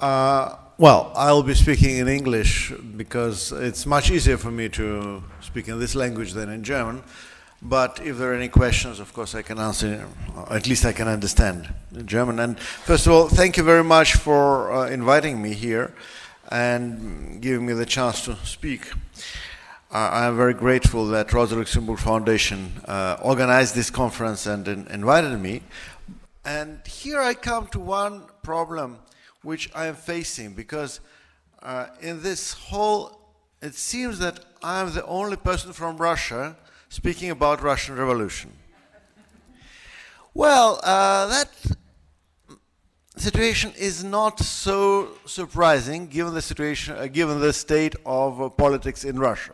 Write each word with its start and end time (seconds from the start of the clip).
Uh, 0.00 0.54
well, 0.76 1.10
I'll 1.16 1.42
be 1.42 1.54
speaking 1.54 1.96
in 1.96 2.06
English 2.06 2.72
because 2.96 3.50
it's 3.50 3.84
much 3.84 4.12
easier 4.12 4.36
for 4.36 4.52
me 4.52 4.68
to 4.68 5.24
speak 5.40 5.66
in 5.66 5.80
this 5.80 5.96
language 5.96 6.34
than 6.34 6.48
in 6.50 6.62
German. 6.62 7.02
But 7.60 8.00
if 8.04 8.16
there 8.16 8.30
are 8.30 8.36
any 8.36 8.48
questions, 8.48 9.00
of 9.00 9.12
course, 9.12 9.34
I 9.34 9.42
can 9.42 9.58
answer, 9.58 10.06
at 10.50 10.68
least 10.68 10.84
I 10.84 10.92
can 10.92 11.08
understand 11.08 11.74
German. 12.04 12.38
And 12.38 12.60
first 12.60 13.08
of 13.08 13.12
all, 13.12 13.28
thank 13.28 13.56
you 13.56 13.64
very 13.64 13.82
much 13.82 14.14
for 14.14 14.72
uh, 14.72 14.88
inviting 14.88 15.42
me 15.42 15.52
here 15.52 15.92
and 16.52 17.42
giving 17.42 17.66
me 17.66 17.72
the 17.72 17.86
chance 17.86 18.24
to 18.26 18.36
speak. 18.44 18.92
I 19.90 20.26
am 20.26 20.36
very 20.36 20.54
grateful 20.54 21.06
that 21.08 21.32
Rosa 21.32 21.56
Luxemburg 21.56 21.98
Foundation 21.98 22.72
uh, 22.84 23.16
organized 23.20 23.74
this 23.74 23.90
conference 23.90 24.46
and 24.46 24.68
in 24.68 24.86
invited 24.86 25.36
me. 25.40 25.62
And 26.44 26.86
here 26.86 27.20
I 27.20 27.34
come 27.34 27.66
to 27.68 27.80
one 27.80 28.22
problem 28.44 28.98
which 29.42 29.70
I 29.74 29.86
am 29.86 29.94
facing 29.94 30.52
because 30.52 31.00
uh, 31.62 31.86
in 32.00 32.22
this 32.22 32.52
whole, 32.52 33.18
it 33.62 33.74
seems 33.74 34.18
that 34.18 34.44
I 34.62 34.80
am 34.80 34.92
the 34.92 35.04
only 35.06 35.36
person 35.36 35.72
from 35.72 35.96
Russia 35.96 36.56
speaking 36.88 37.30
about 37.30 37.62
Russian 37.62 37.96
Revolution. 37.96 38.52
Well, 40.34 40.80
uh, 40.82 41.26
that 41.26 41.50
situation 43.16 43.72
is 43.76 44.04
not 44.04 44.38
so 44.40 45.08
surprising 45.26 46.06
given 46.06 46.34
the 46.34 46.42
situation, 46.42 46.96
uh, 46.96 47.06
given 47.06 47.40
the 47.40 47.52
state 47.52 47.96
of 48.06 48.40
uh, 48.40 48.48
politics 48.48 49.04
in 49.04 49.18
Russia. 49.18 49.52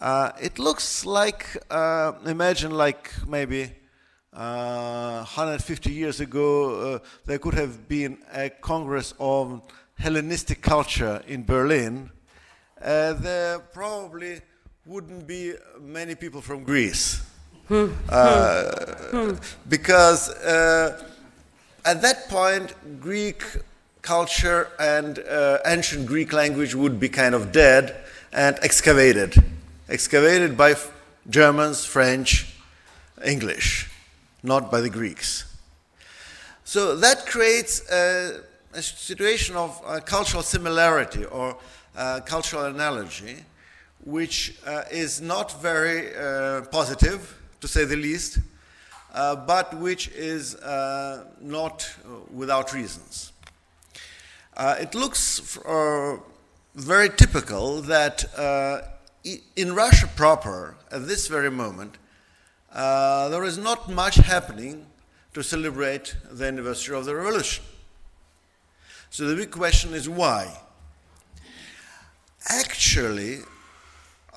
Uh, 0.00 0.32
it 0.40 0.58
looks 0.58 1.06
like, 1.06 1.56
uh, 1.70 2.12
imagine 2.26 2.72
like 2.72 3.10
maybe 3.26 3.72
150 4.34 5.92
years 5.92 6.20
ago, 6.20 7.00
there 7.24 7.38
could 7.38 7.54
have 7.54 7.88
been 7.88 8.18
a 8.32 8.50
Congress 8.50 9.14
of 9.18 9.62
Hellenistic 9.98 10.60
culture 10.60 11.22
in 11.26 11.44
Berlin. 11.44 12.10
there 12.80 13.60
probably 13.72 14.40
wouldn't 14.86 15.26
be 15.26 15.54
many 15.80 16.14
people 16.14 16.40
from 16.40 16.64
Greece. 16.64 17.22
Hmm. 17.68 17.92
uh, 18.10 19.34
because 19.70 20.28
uh, 20.28 21.02
at 21.86 22.02
that 22.02 22.28
point, 22.28 22.74
Greek 23.00 23.42
culture 24.02 24.68
and 24.78 25.18
uh, 25.18 25.58
ancient 25.64 26.06
Greek 26.06 26.32
language 26.34 26.74
would 26.74 27.00
be 27.00 27.08
kind 27.08 27.34
of 27.34 27.52
dead 27.52 27.96
and 28.32 28.58
excavated. 28.62 29.42
Excavated 29.88 30.56
by 30.58 30.74
Germans, 31.30 31.86
French, 31.86 32.54
English, 33.24 33.90
not 34.44 34.70
by 34.70 34.80
the 34.80 34.90
Greeks. 34.90 35.46
So 36.64 36.96
that 36.96 37.26
creates 37.26 37.90
a, 37.90 38.40
a 38.74 38.82
situation 38.82 39.56
of 39.56 39.80
uh, 39.84 40.00
cultural 40.00 40.42
similarity 40.42 41.24
or 41.24 41.56
uh, 41.96 42.20
cultural 42.20 42.66
analogy 42.66 43.44
which 44.04 44.58
uh, 44.66 44.82
is 44.90 45.20
not 45.22 45.62
very 45.62 46.14
uh, 46.14 46.60
positive, 46.70 47.40
to 47.60 47.66
say 47.66 47.86
the 47.86 47.96
least, 47.96 48.38
but 49.14 49.72
which 49.78 50.08
is 50.08 50.56
not 51.40 51.88
without 52.30 52.74
reasons. 52.74 53.32
It 54.58 54.94
looks 54.94 55.58
very 56.74 57.08
typical 57.08 57.80
that 57.82 58.24
in 59.56 59.74
Russia 59.74 60.06
proper, 60.16 60.76
at 60.90 61.06
this 61.06 61.28
very 61.28 61.50
moment, 61.50 61.96
there 62.74 63.44
is 63.44 63.58
not 63.58 63.88
much 63.88 64.16
happening 64.16 64.86
to 65.32 65.42
celebrate 65.42 66.16
the 66.30 66.46
anniversary 66.46 66.96
of 66.96 67.04
the 67.04 67.14
revolution. 67.14 67.64
So 69.10 69.26
the 69.26 69.36
big 69.36 69.50
question 69.50 69.94
is 69.94 70.08
why? 70.08 70.52
Actually, 72.48 73.38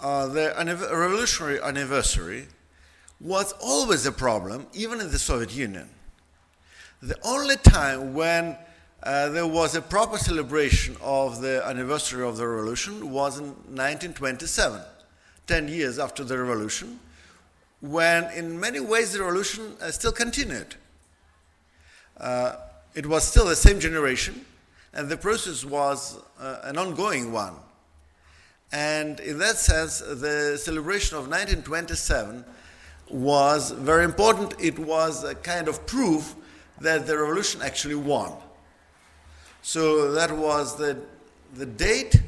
uh, 0.01 0.27
the 0.27 0.53
revolutionary 0.91 1.59
anniversary 1.61 2.47
was 3.19 3.53
always 3.53 4.05
a 4.05 4.11
problem, 4.11 4.67
even 4.73 5.01
in 5.01 5.11
the 5.11 5.19
Soviet 5.19 5.53
Union. 5.55 5.89
The 7.01 7.17
only 7.23 7.55
time 7.57 8.13
when 8.13 8.55
uh, 9.03 9.29
there 9.29 9.47
was 9.47 9.75
a 9.75 9.81
proper 9.81 10.17
celebration 10.17 10.95
of 11.01 11.41
the 11.41 11.63
anniversary 11.65 12.27
of 12.27 12.37
the 12.37 12.47
revolution 12.47 13.11
was 13.11 13.39
in 13.39 13.45
1927, 13.45 14.81
10 15.45 15.67
years 15.67 15.99
after 15.99 16.23
the 16.23 16.37
revolution, 16.37 16.99
when 17.81 18.25
in 18.31 18.59
many 18.59 18.79
ways 18.79 19.13
the 19.13 19.19
revolution 19.19 19.75
uh, 19.81 19.91
still 19.91 20.11
continued. 20.11 20.75
Uh, 22.17 22.55
it 22.95 23.05
was 23.05 23.23
still 23.23 23.45
the 23.45 23.55
same 23.55 23.79
generation, 23.79 24.45
and 24.93 25.07
the 25.07 25.17
process 25.17 25.63
was 25.63 26.19
uh, 26.39 26.59
an 26.63 26.77
ongoing 26.77 27.31
one. 27.31 27.53
And 28.71 29.19
in 29.19 29.37
that 29.37 29.55
sense, 29.57 29.99
the 29.99 30.57
celebration 30.57 31.17
of 31.17 31.23
1927 31.27 32.43
was 33.09 33.71
very 33.71 34.03
important. 34.03 34.55
It 34.59 34.77
was 34.77 35.23
a 35.23 35.35
kind 35.35 35.67
of 35.67 35.85
proof 35.85 36.35
that 36.81 37.07
the 37.07 37.17
revolution 37.17 37.61
actually 37.61 37.95
won. 37.95 38.33
So 39.61 40.11
that 40.13 40.31
was 40.31 40.75
the, 40.77 40.97
the 41.53 41.65
date, 41.65 42.21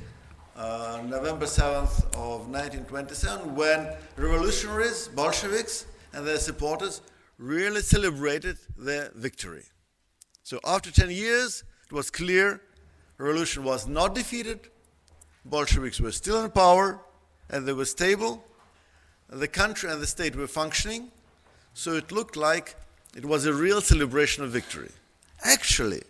uh, 0.59 1.01
November 1.07 1.45
7th 1.45 2.03
of 2.15 2.49
1927, 2.49 3.55
when 3.55 3.95
revolutionaries, 4.17 5.07
Bolsheviks, 5.07 5.85
and 6.13 6.27
their 6.27 6.37
supporters 6.37 7.01
really 7.37 7.81
celebrated 7.81 8.57
their 8.77 9.09
victory. 9.15 9.63
So 10.43 10.59
after 10.65 10.91
10 10.91 11.11
years, 11.11 11.63
it 11.89 11.93
was 11.93 12.11
clear 12.11 12.61
revolution 13.17 13.63
was 13.63 13.87
not 13.87 14.15
defeated, 14.15 14.69
Bolsheviks 15.45 15.99
were 15.99 16.11
still 16.11 16.43
in 16.43 16.51
power 16.51 16.99
and 17.49 17.65
they 17.65 17.73
were 17.73 17.85
stable. 17.85 18.43
The 19.29 19.47
country 19.47 19.89
and 19.91 20.01
the 20.01 20.07
state 20.07 20.35
were 20.35 20.47
functioning, 20.47 21.11
so 21.73 21.93
it 21.93 22.11
looked 22.11 22.35
like 22.35 22.75
it 23.15 23.25
was 23.25 23.45
a 23.45 23.53
real 23.53 23.81
celebration 23.81 24.43
of 24.43 24.51
victory. 24.51 24.91
Actually, 25.43 26.01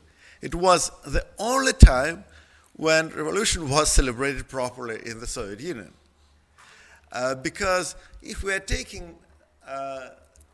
it 0.41 0.55
was 0.55 0.91
the 1.05 1.25
only 1.37 1.73
time 1.73 2.23
when 2.79 3.09
revolution 3.09 3.67
was 3.67 3.91
celebrated 3.91 4.47
properly 4.47 5.01
in 5.05 5.19
the 5.19 5.27
Soviet 5.27 5.59
Union. 5.59 5.91
Uh, 7.11 7.35
because 7.35 7.97
if 8.21 8.41
we 8.41 8.53
are 8.53 8.59
taking 8.61 9.17
uh, 9.67 10.07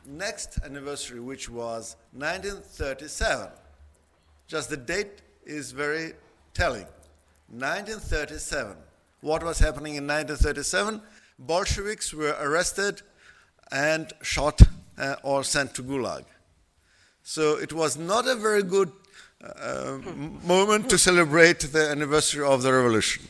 next 0.08 0.58
anniversary, 0.66 1.20
which 1.20 1.52
was 1.52 1.96
1937, 2.14 3.50
just 4.48 4.72
the 4.72 4.78
date 4.78 5.22
is 5.46 5.72
very 5.72 6.14
telling. 6.56 6.88
1937. 7.52 8.76
What 9.22 9.44
was 9.44 9.60
happening 9.60 9.94
in 9.94 10.08
1937? 10.08 11.04
Bolsheviks 11.38 12.12
were 12.12 12.36
arrested 12.40 13.04
and 13.72 14.12
shot 14.24 14.64
uh, 14.98 15.18
or 15.22 15.44
sent 15.44 15.76
to 15.76 15.84
Gulag. 15.84 16.24
So 17.22 17.56
it 17.60 17.72
was 17.72 17.98
not 17.98 18.28
a 18.28 18.34
very 18.34 18.64
good 18.64 18.92
uh, 19.44 19.98
moment 20.44 20.90
to 20.90 20.98
celebrate 20.98 21.60
the 21.60 21.90
anniversary 21.90 22.46
of 22.46 22.62
the 22.64 22.72
revolution, 22.72 23.24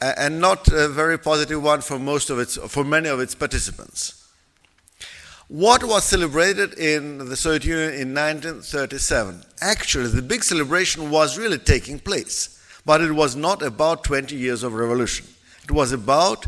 and 0.00 0.40
not 0.40 0.68
a 0.68 0.88
very 0.88 1.18
positive 1.18 1.62
one 1.62 1.80
for 1.80 1.98
most 1.98 2.30
of 2.30 2.38
its, 2.38 2.56
for 2.56 2.84
many 2.84 3.08
of 3.08 3.20
its 3.20 3.34
participants. 3.34 4.16
What 5.48 5.82
was 5.82 6.04
celebrated 6.04 6.74
in 6.74 7.18
the 7.28 7.36
Soviet 7.36 7.64
Union 7.64 7.88
in 7.94 8.14
1937? 8.14 9.42
Actually, 9.60 10.08
the 10.08 10.22
big 10.22 10.44
celebration 10.44 11.10
was 11.10 11.36
really 11.36 11.58
taking 11.58 11.98
place. 11.98 12.56
But 12.84 13.00
it 13.00 13.12
was 13.12 13.36
not 13.36 13.62
about 13.62 14.04
20 14.04 14.36
years 14.36 14.62
of 14.62 14.74
revolution. 14.74 15.26
It 15.64 15.70
was 15.70 15.92
about 15.92 16.46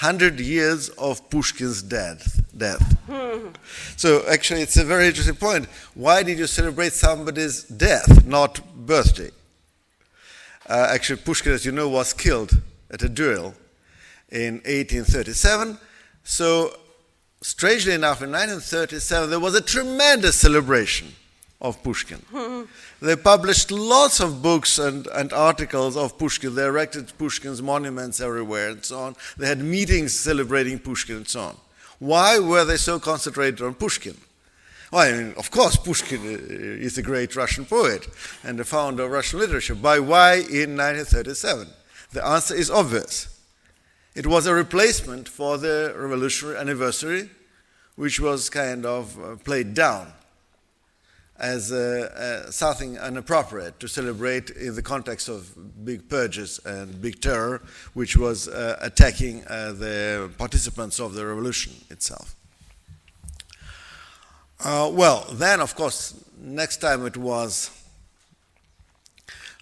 100 0.00 0.40
years 0.40 0.88
of 0.90 1.30
Pushkin's 1.30 1.80
death. 1.80 2.42
death. 2.56 2.98
so 3.96 4.24
actually, 4.28 4.62
it's 4.62 4.76
a 4.76 4.84
very 4.84 5.06
interesting 5.06 5.36
point. 5.36 5.66
Why 5.94 6.24
did 6.24 6.38
you 6.38 6.48
celebrate 6.48 6.92
somebody's 6.92 7.62
death, 7.62 8.26
not 8.26 8.60
birthday? 8.74 9.30
Uh, 10.68 10.88
actually, 10.90 11.20
Pushkin, 11.20 11.52
as 11.52 11.64
you 11.64 11.70
know, 11.70 11.88
was 11.88 12.12
killed 12.12 12.60
at 12.90 13.02
a 13.02 13.08
duel 13.08 13.54
in 14.30 14.54
1837. 14.64 15.78
So, 16.24 16.74
strangely 17.40 17.92
enough, 17.92 18.20
in 18.20 18.32
1937, 18.32 19.30
there 19.30 19.38
was 19.38 19.54
a 19.54 19.60
tremendous 19.60 20.36
celebration 20.36 21.14
of 21.64 21.82
Pushkin. 21.82 22.20
they 23.00 23.16
published 23.16 23.70
lots 23.70 24.20
of 24.20 24.42
books 24.42 24.78
and, 24.78 25.06
and 25.08 25.32
articles 25.32 25.96
of 25.96 26.18
Pushkin. 26.18 26.54
They 26.54 26.66
erected 26.66 27.10
Pushkin's 27.16 27.62
monuments 27.62 28.20
everywhere 28.20 28.68
and 28.68 28.84
so 28.84 28.98
on. 28.98 29.16
They 29.38 29.46
had 29.46 29.60
meetings 29.60 30.12
celebrating 30.12 30.78
Pushkin 30.78 31.16
and 31.16 31.28
so 31.28 31.40
on. 31.40 31.56
Why 31.98 32.38
were 32.38 32.66
they 32.66 32.76
so 32.76 33.00
concentrated 33.00 33.62
on 33.62 33.74
Pushkin? 33.74 34.16
Well, 34.92 35.08
I 35.08 35.16
mean, 35.16 35.34
of 35.38 35.50
course, 35.50 35.76
Pushkin 35.76 36.20
is 36.22 36.98
a 36.98 37.02
great 37.02 37.34
Russian 37.34 37.64
poet 37.64 38.06
and 38.44 38.58
the 38.58 38.64
founder 38.64 39.04
of 39.04 39.10
Russian 39.10 39.38
literature. 39.38 39.74
But 39.74 40.02
why 40.02 40.34
in 40.34 40.76
1937? 40.76 41.66
The 42.12 42.24
answer 42.24 42.54
is 42.54 42.70
obvious. 42.70 43.28
It 44.14 44.26
was 44.26 44.46
a 44.46 44.54
replacement 44.54 45.30
for 45.30 45.56
the 45.56 45.94
revolutionary 45.96 46.58
anniversary, 46.58 47.30
which 47.96 48.20
was 48.20 48.50
kind 48.50 48.84
of 48.84 49.18
uh, 49.18 49.36
played 49.36 49.72
down 49.72 50.12
as 51.38 51.72
uh, 51.72 52.44
uh, 52.46 52.50
something 52.50 52.96
inappropriate 52.96 53.80
to 53.80 53.88
celebrate 53.88 54.50
in 54.50 54.74
the 54.74 54.82
context 54.82 55.28
of 55.28 55.84
big 55.84 56.08
purges 56.08 56.60
and 56.64 57.00
big 57.02 57.20
terror, 57.20 57.60
which 57.94 58.16
was 58.16 58.46
uh, 58.48 58.78
attacking 58.80 59.44
uh, 59.48 59.72
the 59.72 60.30
participants 60.38 61.00
of 61.00 61.14
the 61.14 61.26
revolution 61.26 61.72
itself. 61.90 62.36
Uh, 64.62 64.88
well, 64.92 65.26
then, 65.32 65.60
of 65.60 65.74
course, 65.74 66.14
next 66.38 66.76
time 66.76 67.04
it 67.04 67.16
was 67.16 67.70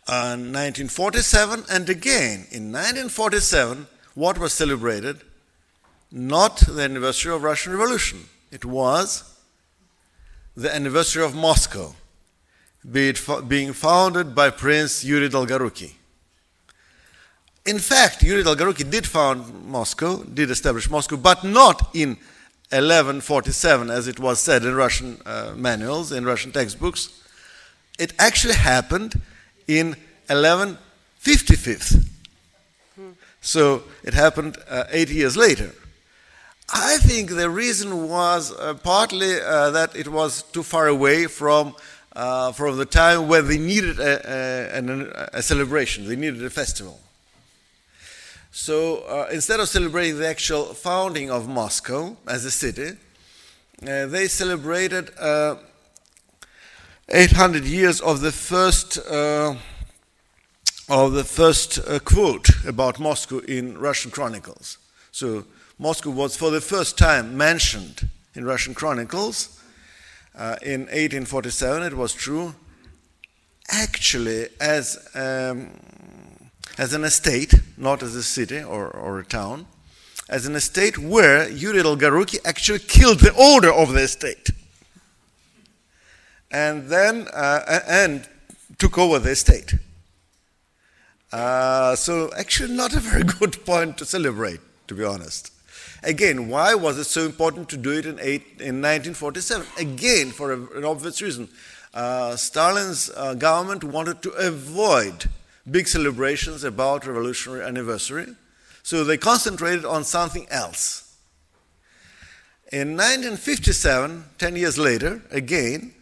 1947, 0.06 1.60
uh, 1.60 1.64
and 1.70 1.88
again 1.88 2.46
in 2.50 2.70
1947, 2.70 3.86
what 4.14 4.38
was 4.38 4.52
celebrated? 4.52 5.22
Not 6.10 6.58
the 6.58 6.82
anniversary 6.82 7.34
of 7.34 7.42
Russian 7.42 7.72
Revolution. 7.72 8.28
It 8.50 8.66
was 8.66 9.31
the 10.56 10.74
anniversary 10.74 11.24
of 11.24 11.34
Moscow, 11.34 11.94
be 12.90 13.14
being 13.48 13.72
founded 13.72 14.34
by 14.34 14.50
Prince 14.50 15.04
Yuri 15.04 15.28
Dolgoruki. 15.28 15.92
In 17.64 17.78
fact, 17.78 18.22
Yuri 18.22 18.42
Dolgoruki 18.42 18.88
did 18.90 19.06
found 19.06 19.66
Moscow, 19.66 20.24
did 20.24 20.50
establish 20.50 20.90
Moscow, 20.90 21.16
but 21.16 21.44
not 21.44 21.90
in 21.94 22.16
1147, 22.70 23.90
as 23.90 24.08
it 24.08 24.18
was 24.18 24.40
said 24.40 24.64
in 24.64 24.74
Russian 24.74 25.20
uh, 25.24 25.52
manuals, 25.56 26.10
in 26.10 26.24
Russian 26.24 26.50
textbooks. 26.52 27.10
It 27.98 28.14
actually 28.18 28.54
happened 28.54 29.20
in 29.68 29.88
1155. 30.26 32.08
So 33.40 33.84
it 34.02 34.14
happened 34.14 34.56
uh, 34.68 34.84
80 34.90 35.14
years 35.14 35.36
later. 35.36 35.72
I 36.68 36.98
think 36.98 37.30
the 37.30 37.50
reason 37.50 38.08
was 38.08 38.52
uh, 38.52 38.74
partly 38.74 39.40
uh, 39.40 39.70
that 39.70 39.94
it 39.96 40.08
was 40.08 40.42
too 40.42 40.62
far 40.62 40.86
away 40.86 41.26
from, 41.26 41.74
uh, 42.14 42.52
from 42.52 42.78
the 42.78 42.86
time 42.86 43.28
when 43.28 43.48
they 43.48 43.58
needed 43.58 43.98
a, 44.00 44.78
a, 44.78 45.38
a, 45.38 45.42
celebration, 45.42 46.06
they 46.06 46.16
needed 46.16 46.42
a 46.44 46.50
festival. 46.50 47.00
So 48.52 48.98
uh, 49.04 49.28
instead 49.32 49.60
of 49.60 49.68
celebrating 49.68 50.18
the 50.18 50.28
actual 50.28 50.74
founding 50.74 51.30
of 51.30 51.48
Moscow 51.48 52.16
as 52.26 52.44
a 52.44 52.50
city, 52.50 52.96
uh, 53.82 54.06
they 54.06 54.28
celebrated 54.28 55.10
uh, 55.18 55.56
800 57.08 57.64
years 57.64 58.00
of 58.00 58.20
the 58.20 58.32
first 58.32 58.98
of 60.88 61.12
the 61.12 61.24
first 61.24 61.80
quote 62.04 62.48
about 62.66 62.98
Moscow 62.98 63.38
in 63.38 63.78
Russian 63.78 64.10
chronicles. 64.10 64.78
So 65.10 65.44
Moscow 65.82 66.10
was 66.10 66.36
for 66.36 66.52
the 66.52 66.60
first 66.60 66.96
time 66.96 67.36
mentioned 67.36 68.08
in 68.36 68.44
Russian 68.44 68.72
chronicles. 68.72 69.60
Uh, 70.32 70.54
in 70.62 70.82
1847, 70.82 71.82
it 71.82 71.94
was 71.94 72.14
true, 72.14 72.54
actually 73.68 74.46
as, 74.60 75.08
um, 75.16 75.70
as 76.78 76.92
an 76.92 77.02
estate, 77.02 77.54
not 77.76 78.00
as 78.00 78.14
a 78.14 78.22
city 78.22 78.62
or, 78.62 78.86
or 78.92 79.18
a 79.18 79.24
town, 79.24 79.66
as 80.28 80.46
an 80.46 80.54
estate 80.54 80.98
where 80.98 81.50
Yuri 81.50 81.82
Dolgoruki 81.82 82.38
actually 82.44 82.78
killed 82.78 83.18
the 83.18 83.34
owner 83.36 83.72
of 83.72 83.92
the 83.92 84.02
estate. 84.02 84.50
And 86.52 86.90
then, 86.90 87.26
uh, 87.34 87.80
and 87.88 88.28
took 88.78 88.98
over 88.98 89.18
the 89.18 89.30
estate. 89.30 89.74
Uh, 91.32 91.96
so 91.96 92.30
actually 92.36 92.72
not 92.72 92.94
a 92.94 93.00
very 93.00 93.24
good 93.40 93.64
point 93.64 93.98
to 93.98 94.04
celebrate, 94.04 94.60
to 94.86 94.94
be 94.94 95.02
honest. 95.02 95.51
Again, 96.02 96.48
why 96.48 96.74
was 96.74 96.98
it 96.98 97.04
so 97.04 97.24
important 97.24 97.68
to 97.68 97.76
do 97.76 97.92
it 97.92 98.06
in, 98.06 98.18
eight, 98.18 98.42
in 98.58 98.82
1947? 98.82 99.66
Again, 99.78 100.30
for 100.30 100.52
a, 100.52 100.76
an 100.76 100.84
obvious 100.84 101.22
reason. 101.22 101.48
Uh, 101.94 102.36
Stalin's 102.36 103.10
uh, 103.16 103.34
government 103.34 103.84
wanted 103.84 104.22
to 104.22 104.30
avoid 104.30 105.26
big 105.70 105.86
celebrations 105.86 106.64
about 106.64 107.06
revolutionary 107.06 107.64
anniversary, 107.64 108.34
so 108.82 109.04
they 109.04 109.16
concentrated 109.16 109.84
on 109.84 110.02
something 110.02 110.46
else. 110.50 111.16
In 112.72 112.96
1957, 112.96 114.24
10 114.38 114.56
years 114.56 114.78
later, 114.78 115.22
again, 115.30 115.94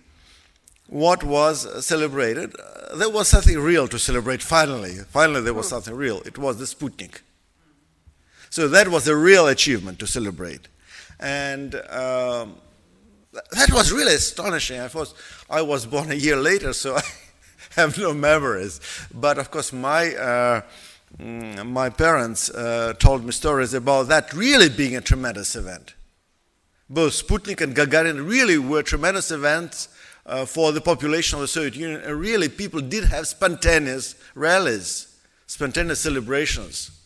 what 0.86 1.22
was 1.24 1.84
celebrated? 1.84 2.54
Uh, 2.58 2.96
there 2.96 3.10
was 3.10 3.28
something 3.28 3.58
real 3.58 3.86
to 3.88 3.98
celebrate 3.98 4.40
finally. 4.40 4.98
Finally, 5.08 5.42
there 5.42 5.54
was 5.54 5.68
something 5.68 5.94
real. 5.94 6.20
It 6.22 6.38
was 6.38 6.58
the 6.58 6.64
Sputnik. 6.64 7.20
So 8.50 8.66
that 8.68 8.88
was 8.88 9.06
a 9.06 9.16
real 9.16 9.46
achievement 9.46 10.00
to 10.00 10.06
celebrate. 10.06 10.66
And 11.20 11.76
um, 11.88 12.56
that 13.32 13.70
was 13.72 13.92
really 13.92 14.14
astonishing. 14.14 14.80
Of 14.80 14.92
course, 14.92 15.14
I 15.48 15.62
was 15.62 15.86
born 15.86 16.10
a 16.10 16.16
year 16.16 16.36
later, 16.36 16.72
so 16.72 16.96
I 16.96 17.02
have 17.76 17.96
no 17.96 18.12
memories. 18.12 18.80
But 19.14 19.38
of 19.38 19.52
course, 19.52 19.72
my, 19.72 20.14
uh, 20.16 20.62
mm, 21.16 21.64
my 21.66 21.90
parents 21.90 22.50
uh, 22.50 22.94
told 22.98 23.24
me 23.24 23.30
stories 23.30 23.72
about 23.72 24.08
that 24.08 24.32
really 24.32 24.68
being 24.68 24.96
a 24.96 25.00
tremendous 25.00 25.54
event. 25.54 25.94
Both 26.88 27.24
Sputnik 27.24 27.60
and 27.60 27.76
Gagarin 27.76 28.28
really 28.28 28.58
were 28.58 28.82
tremendous 28.82 29.30
events 29.30 29.88
uh, 30.26 30.44
for 30.44 30.72
the 30.72 30.80
population 30.80 31.36
of 31.36 31.42
the 31.42 31.48
Soviet 31.48 31.76
Union, 31.76 32.00
and 32.00 32.18
really 32.18 32.48
people 32.48 32.80
did 32.80 33.04
have 33.04 33.28
spontaneous 33.28 34.16
rallies, 34.34 35.16
spontaneous 35.46 36.00
celebrations. 36.00 36.99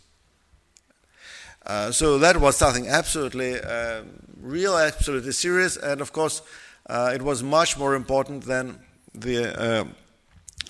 Uh, 1.66 1.90
so 1.90 2.18
that 2.18 2.36
was 2.36 2.56
something 2.56 2.88
absolutely 2.88 3.60
uh, 3.60 4.02
real, 4.40 4.76
absolutely 4.76 5.32
serious, 5.32 5.76
and 5.76 6.00
of 6.00 6.12
course, 6.12 6.42
uh, 6.86 7.10
it 7.14 7.22
was 7.22 7.42
much 7.42 7.78
more 7.78 7.94
important 7.94 8.44
than 8.44 8.78
the 9.14 9.58
uh, 9.58 9.84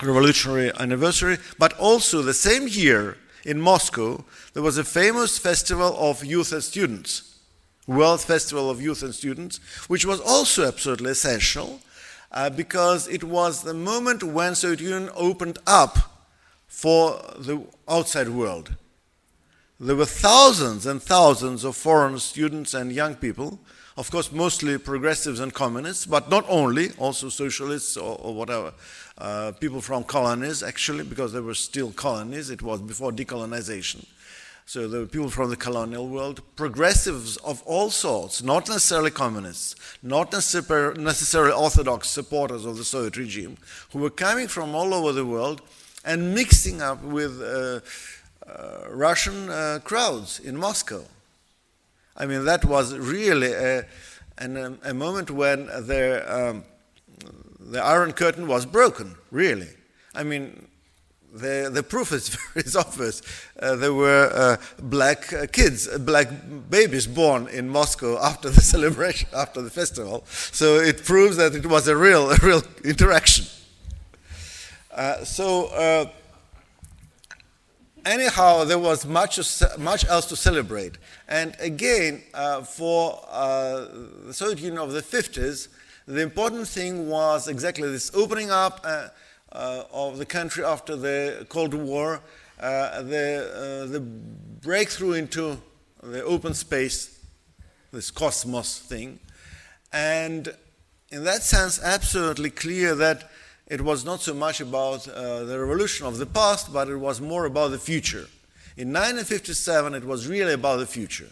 revolutionary 0.02 0.70
anniversary. 0.78 1.38
But 1.58 1.72
also, 1.78 2.22
the 2.22 2.34
same 2.34 2.68
year 2.68 3.16
in 3.44 3.60
Moscow, 3.60 4.24
there 4.52 4.62
was 4.62 4.78
a 4.78 4.84
famous 4.84 5.36
festival 5.36 5.96
of 5.98 6.24
youth 6.24 6.52
and 6.52 6.62
students, 6.62 7.38
World 7.86 8.20
Festival 8.20 8.70
of 8.70 8.80
Youth 8.80 9.02
and 9.02 9.14
Students, 9.14 9.58
which 9.88 10.06
was 10.06 10.20
also 10.20 10.66
absolutely 10.66 11.10
essential 11.10 11.80
uh, 12.30 12.50
because 12.50 13.08
it 13.08 13.24
was 13.24 13.62
the 13.62 13.74
moment 13.74 14.22
when 14.22 14.54
Soviet 14.54 14.80
Union 14.80 15.10
opened 15.14 15.58
up 15.66 15.98
for 16.66 17.20
the 17.38 17.62
outside 17.88 18.28
world 18.28 18.76
there 19.84 19.96
were 19.96 20.06
thousands 20.06 20.86
and 20.86 21.02
thousands 21.02 21.62
of 21.62 21.76
foreign 21.76 22.18
students 22.18 22.72
and 22.72 22.90
young 22.90 23.14
people, 23.14 23.58
of 23.98 24.10
course, 24.10 24.32
mostly 24.32 24.78
progressives 24.78 25.40
and 25.40 25.52
communists, 25.52 26.06
but 26.06 26.30
not 26.30 26.44
only, 26.48 26.90
also 26.92 27.28
socialists 27.28 27.96
or, 27.96 28.18
or 28.18 28.34
whatever, 28.34 28.72
uh, 29.18 29.52
people 29.60 29.82
from 29.82 30.02
colonies, 30.02 30.62
actually, 30.62 31.04
because 31.04 31.32
there 31.34 31.42
were 31.42 31.54
still 31.54 31.92
colonies, 31.92 32.48
it 32.48 32.62
was 32.62 32.80
before 32.80 33.12
decolonization. 33.12 34.06
So 34.66 34.88
there 34.88 35.00
were 35.00 35.06
people 35.06 35.28
from 35.28 35.50
the 35.50 35.56
colonial 35.56 36.08
world, 36.08 36.40
progressives 36.56 37.36
of 37.38 37.62
all 37.66 37.90
sorts, 37.90 38.42
not 38.42 38.66
necessarily 38.66 39.10
communists, 39.10 39.76
not 40.02 40.32
necessarily 40.32 41.52
orthodox 41.52 42.08
supporters 42.08 42.64
of 42.64 42.78
the 42.78 42.84
Soviet 42.84 43.18
regime, 43.18 43.58
who 43.92 43.98
were 43.98 44.08
coming 44.08 44.48
from 44.48 44.74
all 44.74 44.94
over 44.94 45.12
the 45.12 45.26
world 45.26 45.60
and 46.06 46.34
mixing 46.34 46.80
up 46.80 47.02
with 47.02 47.42
uh, 47.42 47.80
uh, 48.48 48.88
Russian 48.90 49.48
uh, 49.50 49.80
crowds 49.82 50.38
in 50.38 50.56
Moscow. 50.56 51.04
I 52.16 52.26
mean, 52.26 52.44
that 52.44 52.64
was 52.64 52.96
really 52.96 53.52
a, 53.52 53.86
an, 54.38 54.56
um, 54.56 54.78
a 54.84 54.94
moment 54.94 55.30
when 55.30 55.66
the, 55.66 56.24
um, 56.28 56.64
the 57.58 57.82
Iron 57.82 58.12
Curtain 58.12 58.46
was 58.46 58.66
broken, 58.66 59.16
really. 59.30 59.68
I 60.14 60.22
mean, 60.22 60.68
the, 61.34 61.68
the 61.72 61.82
proof 61.82 62.12
is 62.12 62.28
very 62.54 62.66
obvious. 62.78 63.20
Uh, 63.58 63.76
there 63.76 63.92
were 63.92 64.30
uh, 64.32 64.56
black 64.80 65.32
uh, 65.32 65.46
kids, 65.46 65.88
uh, 65.88 65.98
black 65.98 66.28
babies 66.70 67.06
born 67.06 67.48
in 67.48 67.68
Moscow 67.68 68.18
after 68.22 68.50
the 68.50 68.60
celebration, 68.60 69.28
after 69.34 69.60
the 69.60 69.70
festival. 69.70 70.24
So 70.26 70.76
it 70.76 71.04
proves 71.04 71.36
that 71.36 71.54
it 71.54 71.66
was 71.66 71.88
a 71.88 71.96
real, 71.96 72.30
a 72.32 72.36
real 72.36 72.62
interaction. 72.84 73.46
so 75.24 76.10
anyhow, 78.06 78.64
there 78.64 78.78
was 78.78 79.06
much, 79.06 79.38
much 79.78 80.04
else 80.06 80.26
to 80.26 80.36
celebrate. 80.36 80.98
And 81.28 81.56
again, 81.58 82.22
uh, 82.32 82.62
for 82.62 83.20
uh, 83.30 83.86
the 84.26 84.34
Soviet 84.34 84.60
Union 84.60 84.78
of 84.78 84.92
the 84.92 85.02
50s, 85.02 85.68
the 86.06 86.20
important 86.20 86.68
thing 86.68 87.08
was 87.08 87.48
exactly 87.48 87.90
this 87.90 88.10
opening 88.14 88.50
up 88.50 88.80
uh, 88.84 89.08
uh 89.52 89.84
of 89.92 90.18
the 90.18 90.26
country 90.26 90.64
after 90.64 90.96
the 90.96 91.46
Cold 91.48 91.72
War, 91.72 92.20
uh, 92.60 93.02
the, 93.02 93.84
uh, 93.86 93.90
the 93.90 94.00
breakthrough 94.00 95.12
into 95.12 95.56
the 96.02 96.22
open 96.24 96.52
space, 96.54 97.24
this 97.92 98.10
cosmos 98.10 98.78
thing. 98.78 99.18
And 99.92 100.54
in 101.10 101.24
that 101.24 101.42
sense, 101.42 101.80
absolutely 101.82 102.50
clear 102.50 102.94
that 102.96 103.30
it 103.74 103.80
was 103.80 104.04
not 104.04 104.20
so 104.20 104.32
much 104.32 104.60
about 104.60 105.08
uh, 105.08 105.42
the 105.42 105.58
revolution 105.58 106.06
of 106.06 106.18
the 106.18 106.26
past, 106.26 106.72
but 106.72 106.88
it 106.88 106.96
was 106.96 107.20
more 107.20 107.44
about 107.44 107.72
the 107.72 107.78
future. 107.78 108.28
In 108.76 108.92
1957, 108.92 109.94
it 109.94 110.04
was 110.04 110.28
really 110.28 110.52
about 110.52 110.76
the 110.76 110.86
future. 110.86 111.30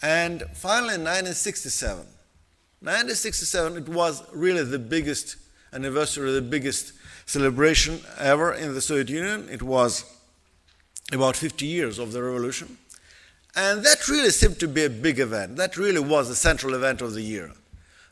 And 0.00 0.44
finally, 0.54 0.94
in 0.94 1.02
1967, 1.02 1.96
1967, 1.98 3.76
it 3.78 3.88
was 3.88 4.22
really 4.32 4.62
the 4.62 4.78
biggest 4.78 5.34
anniversary, 5.72 6.30
the 6.30 6.40
biggest 6.40 6.92
celebration 7.26 7.98
ever 8.20 8.54
in 8.54 8.72
the 8.74 8.80
Soviet 8.80 9.08
Union. 9.08 9.48
It 9.50 9.62
was 9.62 10.04
about 11.10 11.34
50 11.34 11.66
years 11.66 11.98
of 11.98 12.12
the 12.12 12.22
revolution. 12.22 12.78
And 13.56 13.82
that 13.82 14.06
really 14.06 14.30
seemed 14.30 14.60
to 14.60 14.68
be 14.68 14.84
a 14.84 14.90
big 14.90 15.18
event. 15.18 15.56
That 15.56 15.76
really 15.76 15.98
was 16.00 16.28
the 16.28 16.36
central 16.36 16.74
event 16.74 17.00
of 17.00 17.14
the 17.14 17.22
year. 17.22 17.50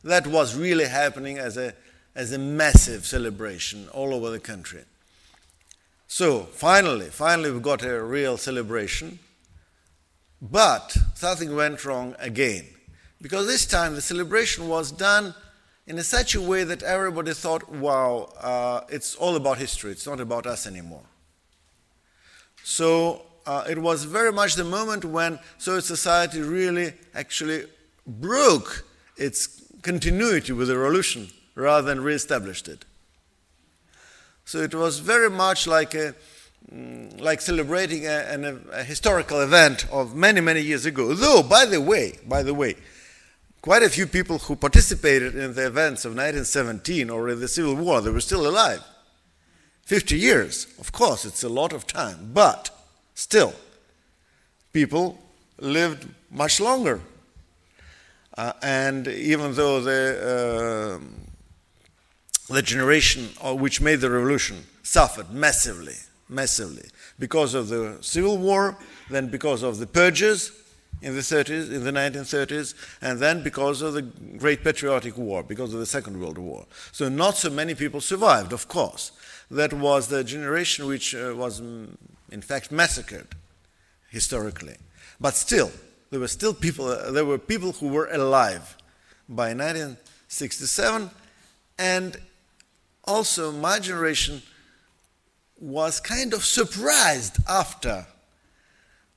That 0.03 0.27
was 0.27 0.57
really 0.57 0.87
happening 0.87 1.39
as 1.39 1.57
a, 1.57 1.73
as 2.17 2.33
a 2.33 2.39
massive 2.39 3.07
celebration 3.07 3.89
all 3.93 4.15
over 4.15 4.31
the 4.31 4.41
country. 4.41 4.83
So 6.09 6.45
finally, 6.45 7.07
finally, 7.11 7.51
we 7.51 7.61
got 7.61 7.85
a 7.85 8.03
real 8.03 8.39
celebration. 8.39 9.19
But 10.41 10.97
something 11.15 11.55
went 11.55 11.85
wrong 11.85 12.17
again. 12.19 12.65
Because 13.21 13.47
this 13.47 13.67
time 13.67 13.95
the 13.95 14.01
celebration 14.01 14.67
was 14.67 14.91
done 14.91 15.35
in 15.87 15.99
a 15.99 16.03
such 16.03 16.35
a 16.35 16.41
way 16.41 16.65
that 16.65 16.83
everybody 16.83 17.33
thought, 17.33 17.71
wow, 17.71 18.33
uh, 18.41 18.81
it's 18.89 19.15
all 19.15 19.37
about 19.37 19.59
history, 19.59 19.93
it's 19.93 20.07
not 20.07 20.19
about 20.19 20.47
us 20.47 20.67
anymore. 20.67 21.05
So 22.63 23.23
uh, 23.47 23.65
it 23.69 23.79
was 23.79 24.05
very 24.05 24.33
much 24.33 24.55
the 24.55 24.65
moment 24.65 25.05
when 25.05 25.39
Soviet 25.59 25.85
society 25.85 26.41
really 26.41 26.95
actually 27.15 27.67
broke 28.07 28.85
its 29.17 29.63
continuity 29.83 30.53
with 30.53 30.69
the 30.69 30.77
revolution 30.77 31.29
rather 31.57 31.89
than 31.89 32.01
re-established 32.01 32.69
it. 32.69 32.85
So 34.45 34.59
it 34.59 34.75
was 34.75 35.01
very 35.01 35.29
much 35.29 35.67
like 35.67 35.95
a, 35.95 36.15
mm, 36.73 37.21
like 37.21 37.41
celebrating 37.41 38.07
a, 38.07 38.61
a, 38.71 38.81
a, 38.81 38.85
historical 38.85 39.41
event 39.41 39.87
of 39.91 40.15
many 40.15 40.41
many 40.41 40.61
years 40.61 40.87
ago. 40.87 41.15
Though, 41.15 41.43
by 41.43 41.65
the 41.65 41.81
way, 41.81 42.19
by 42.25 42.45
the 42.45 42.55
way, 42.55 42.77
quite 43.61 43.83
a 43.83 43.91
few 43.91 44.07
people 44.07 44.39
who 44.39 44.55
participated 44.55 45.35
in 45.35 45.55
the 45.55 45.67
events 45.67 46.05
of 46.05 46.13
1917 46.13 47.11
or 47.11 47.29
in 47.29 47.41
the 47.41 47.49
Civil 47.49 47.75
War, 47.75 48.01
they 48.01 48.11
were 48.11 48.21
still 48.21 48.47
alive. 48.47 48.85
50 49.87 50.17
years, 50.17 50.67
of 50.79 50.93
course, 50.93 51.25
it's 51.25 51.43
a 51.43 51.49
lot 51.49 51.73
of 51.73 51.87
time, 51.87 52.31
but 52.33 52.71
still, 53.15 53.55
people 54.73 55.19
lived 55.59 56.09
much 56.31 56.61
longer. 56.61 57.01
Uh, 58.37 58.53
and 58.63 59.09
even 59.09 59.55
though 59.55 59.81
the, 59.81 61.01
uh, 61.01 61.26
the 62.49 62.63
generation 62.63 63.29
which 63.59 63.81
made 63.81 64.01
the 64.01 64.11
revolution 64.11 64.65
suffered 64.83 65.31
massively, 65.31 65.97
massively, 66.29 66.89
because 67.19 67.55
of 67.55 67.69
the 67.69 67.99
Civil 68.01 68.39
War, 68.39 68.79
then 69.11 69.29
because 69.29 69.63
of 69.63 69.79
the 69.79 69.87
purges, 69.87 70.53
in 71.03 71.15
the 71.15 71.21
30s, 71.21 71.73
in 71.73 71.85
the 71.85 71.91
1930s, 71.91 72.75
and 73.03 73.19
then 73.19 73.43
because 73.43 73.83
of 73.83 73.93
the 73.95 74.03
Great 74.03 74.65
Patriotic 74.65 75.17
War, 75.19 75.43
because 75.43 75.75
of 75.75 75.81
the 75.81 75.87
Second 75.87 76.21
World 76.21 76.39
War. 76.39 76.67
So 76.93 77.09
not 77.09 77.37
so 77.37 77.51
many 77.51 77.75
people 77.75 78.01
survived, 78.01 78.53
of 78.53 78.69
course. 78.69 79.13
That 79.51 79.73
was 79.73 80.09
the 80.09 80.25
generation 80.25 80.87
which 80.87 81.15
uh, 81.15 81.35
was, 81.37 81.61
mm, 81.61 81.95
in 82.31 82.41
fact, 82.41 82.73
massacred 82.73 83.29
historically. 84.09 84.77
But 85.21 85.35
still, 85.35 85.71
there 86.11 86.21
were 86.21 86.29
still 86.29 86.55
people. 86.55 86.87
Uh, 86.87 87.11
there 87.11 87.25
were 87.25 87.39
people 87.39 87.73
who 87.73 87.89
were 87.89 88.09
alive 88.11 88.77
by 89.29 89.49
1967, 89.55 91.11
and 91.79 92.17
also 93.07 93.53
my 93.53 93.79
generation 93.79 94.43
was 95.59 96.01
kind 96.01 96.35
of 96.35 96.45
surprised 96.45 97.39
after 97.49 98.07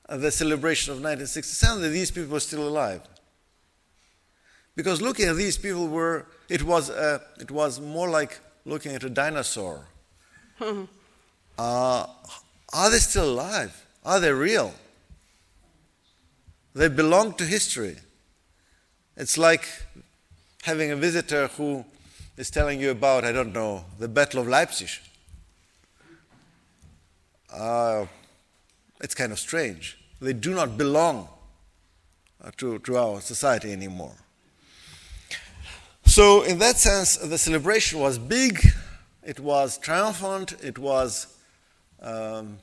the 0.08 0.30
celebration 0.30 0.90
of 0.92 0.96
1967 0.96 1.82
that 1.82 1.88
these 1.90 2.10
people 2.10 2.32
were 2.32 2.40
still 2.40 2.66
alive. 2.66 3.02
Because 4.74 5.02
looking 5.02 5.28
at 5.28 5.36
these 5.36 5.58
people 5.58 5.88
were, 5.88 6.26
it 6.48 6.62
was, 6.62 6.90
uh, 6.90 7.18
it 7.38 7.50
was 7.50 7.80
more 7.80 8.08
like 8.08 8.40
looking 8.64 8.92
at 8.92 9.04
a 9.04 9.10
dinosaur. 9.10 9.84
uh, 10.60 10.86
are 11.58 12.90
they 12.90 12.98
still 12.98 13.30
alive? 13.30 13.86
Are 14.04 14.20
they 14.20 14.32
real? 14.32 14.72
They 16.74 16.88
belong 16.88 17.34
to 17.34 17.44
history. 17.44 17.96
It's 19.16 19.36
like 19.36 19.68
having 20.62 20.90
a 20.90 20.96
visitor 20.96 21.48
who 21.48 21.84
is 22.40 22.48
telling 22.48 22.80
you 22.80 22.90
about, 22.90 23.22
I 23.22 23.32
don't 23.32 23.52
know, 23.52 23.84
the 23.98 24.08
Battle 24.08 24.40
of 24.40 24.48
Leipzig. 24.48 24.88
Uh, 27.52 28.06
it's 29.02 29.14
kind 29.14 29.30
of 29.30 29.38
strange. 29.38 29.98
They 30.22 30.32
do 30.32 30.54
not 30.54 30.78
belong 30.78 31.28
uh, 32.42 32.50
to, 32.56 32.78
to 32.78 32.96
our 32.96 33.20
society 33.20 33.72
anymore. 33.72 34.14
So, 36.06 36.42
in 36.42 36.58
that 36.60 36.78
sense, 36.78 37.16
the 37.18 37.36
celebration 37.36 38.00
was 38.00 38.18
big, 38.18 38.72
it 39.22 39.38
was 39.38 39.76
triumphant, 39.76 40.54
it 40.62 40.78
was 40.78 41.26
um, 42.00 42.56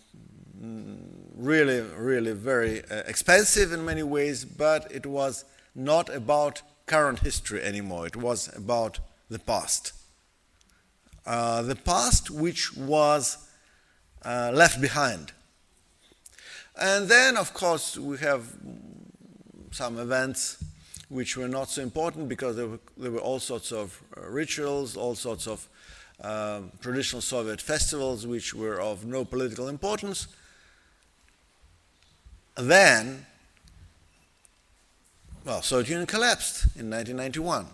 really, 1.36 1.82
really 1.82 2.34
very 2.34 2.84
uh, 2.86 3.04
expensive 3.06 3.72
in 3.72 3.86
many 3.86 4.02
ways, 4.02 4.44
but 4.44 4.92
it 4.92 5.06
was 5.06 5.46
not 5.76 6.10
about 6.10 6.64
current 6.88 7.20
history 7.20 7.62
anymore. 7.62 8.08
It 8.08 8.16
was 8.16 8.50
about 8.58 9.00
the 9.30 9.40
past. 9.40 9.94
Uh, 11.26 11.62
the 11.62 11.76
past 11.76 12.30
which 12.30 12.76
was 12.76 13.38
uh, 14.24 14.52
left 14.54 14.82
behind. 14.82 15.32
And 16.80 17.10
then, 17.10 17.38
of 17.38 17.54
course, 17.54 17.98
we 17.98 18.18
have 18.20 18.54
some 19.72 19.98
events 19.98 20.64
which 21.10 21.38
were 21.38 21.48
not 21.48 21.70
so 21.70 21.82
important 21.82 22.30
because 22.30 22.56
there 22.56 22.68
were, 22.68 22.80
there 22.98 23.12
were 23.12 23.20
all 23.20 23.40
sorts 23.40 23.72
of 23.72 24.02
uh, 24.16 24.22
rituals, 24.28 24.96
all 24.96 25.16
sorts 25.16 25.48
of 25.48 25.68
uh, 26.22 26.62
traditional 26.82 27.22
Soviet 27.22 27.62
festivals 27.62 28.26
which 28.26 28.54
were 28.54 28.82
of 28.82 29.06
no 29.06 29.24
political 29.24 29.68
importance. 29.68 30.28
Then, 32.56 33.26
well, 35.46 35.62
Soviet 35.62 35.90
Union 35.90 36.08
collapsed 36.08 36.64
in 36.76 36.90
1991. 36.90 37.68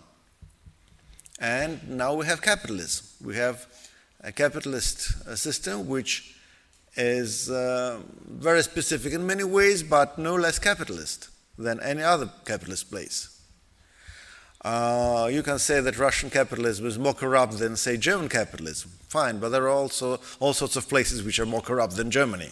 And 1.40 1.88
now 1.88 2.14
we 2.14 2.26
have 2.26 2.40
capitalism. 2.40 3.06
We 3.24 3.36
have 3.36 3.66
a 4.20 4.32
capitalist 4.32 5.26
uh, 5.26 5.34
system 5.36 5.88
which 5.88 6.36
is 6.96 7.50
uh, 7.50 8.00
very 8.26 8.62
specific 8.62 9.12
in 9.12 9.26
many 9.26 9.44
ways, 9.44 9.82
but 9.82 10.18
no 10.18 10.34
less 10.34 10.58
capitalist 10.58 11.28
than 11.58 11.80
any 11.80 12.02
other 12.02 12.30
capitalist 12.44 12.90
place. 12.90 13.30
Uh, 14.64 15.28
you 15.30 15.42
can 15.42 15.58
say 15.58 15.80
that 15.80 15.98
Russian 15.98 16.30
capitalism 16.30 16.86
is 16.86 16.98
more 16.98 17.12
corrupt 17.12 17.58
than, 17.58 17.76
say, 17.76 17.98
German 17.98 18.30
capitalism. 18.30 18.92
Fine, 19.08 19.38
but 19.38 19.50
there 19.50 19.64
are 19.64 19.68
also 19.68 20.20
all 20.40 20.54
sorts 20.54 20.76
of 20.76 20.88
places 20.88 21.22
which 21.22 21.38
are 21.38 21.46
more 21.46 21.60
corrupt 21.60 21.96
than 21.96 22.10
Germany. 22.10 22.50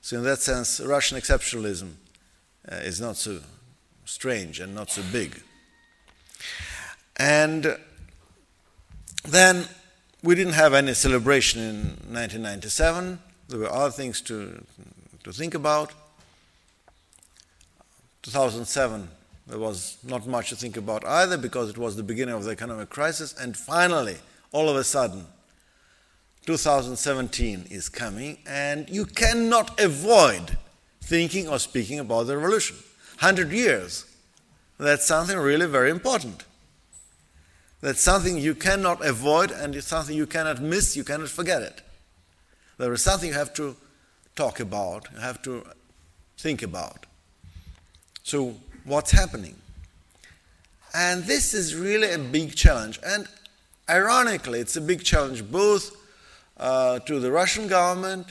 So, 0.00 0.18
in 0.18 0.24
that 0.24 0.40
sense, 0.40 0.80
Russian 0.80 1.18
exceptionalism 1.18 1.94
uh, 2.70 2.76
is 2.76 3.00
not 3.00 3.16
so 3.16 3.40
strange 4.04 4.60
and 4.60 4.74
not 4.74 4.90
so 4.90 5.02
big. 5.10 5.42
And 7.16 7.76
then 9.24 9.66
we 10.22 10.34
didn't 10.34 10.54
have 10.54 10.72
any 10.74 10.94
celebration 10.94 11.60
in 11.60 11.76
1997. 12.12 13.18
There 13.48 13.58
were 13.58 13.72
other 13.72 13.90
things 13.90 14.20
to, 14.22 14.64
to 15.24 15.32
think 15.32 15.54
about. 15.54 15.92
2007, 18.22 19.08
there 19.46 19.58
was 19.58 19.98
not 20.02 20.26
much 20.26 20.48
to 20.48 20.56
think 20.56 20.78
about 20.78 21.04
either 21.04 21.36
because 21.36 21.68
it 21.68 21.76
was 21.76 21.96
the 21.96 22.02
beginning 22.02 22.34
of 22.34 22.44
the 22.44 22.50
economic 22.50 22.88
crisis. 22.88 23.34
And 23.38 23.54
finally, 23.54 24.16
all 24.52 24.70
of 24.70 24.76
a 24.76 24.84
sudden, 24.84 25.26
2017 26.46 27.66
is 27.70 27.88
coming, 27.88 28.38
and 28.46 28.88
you 28.88 29.04
cannot 29.04 29.78
avoid 29.80 30.56
thinking 31.02 31.48
or 31.48 31.58
speaking 31.58 31.98
about 31.98 32.26
the 32.26 32.36
revolution. 32.36 32.76
100 33.20 33.50
years, 33.52 34.06
that's 34.78 35.06
something 35.06 35.38
really 35.38 35.66
very 35.66 35.90
important. 35.90 36.44
That's 37.84 38.00
something 38.00 38.38
you 38.38 38.54
cannot 38.54 39.04
avoid, 39.04 39.50
and 39.50 39.76
it's 39.76 39.88
something 39.88 40.16
you 40.16 40.26
cannot 40.26 40.62
miss, 40.62 40.96
you 40.96 41.04
cannot 41.04 41.28
forget 41.28 41.60
it. 41.60 41.82
There 42.78 42.90
is 42.94 43.02
something 43.02 43.28
you 43.28 43.34
have 43.34 43.52
to 43.56 43.76
talk 44.34 44.58
about, 44.58 45.08
you 45.12 45.20
have 45.20 45.42
to 45.42 45.66
think 46.38 46.62
about. 46.62 47.04
So, 48.22 48.54
what's 48.84 49.10
happening? 49.10 49.56
And 50.94 51.24
this 51.24 51.52
is 51.52 51.76
really 51.76 52.10
a 52.10 52.18
big 52.18 52.54
challenge. 52.54 53.00
And 53.04 53.28
ironically, 53.86 54.60
it's 54.60 54.76
a 54.76 54.80
big 54.80 55.04
challenge 55.04 55.44
both 55.52 55.94
uh, 56.56 57.00
to 57.00 57.20
the 57.20 57.30
Russian 57.30 57.68
government, 57.68 58.28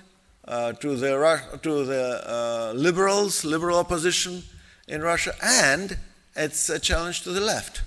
uh, 0.48 0.74
to 0.74 0.96
the, 0.96 1.60
to 1.62 1.86
the 1.86 2.24
uh, 2.26 2.74
liberals, 2.76 3.46
liberal 3.46 3.78
opposition 3.78 4.42
in 4.88 5.04
Russia, 5.04 5.36
and 5.44 6.00
it's 6.36 6.70
a 6.70 6.80
challenge 6.80 7.22
to 7.22 7.30
the 7.30 7.40
left. 7.40 7.84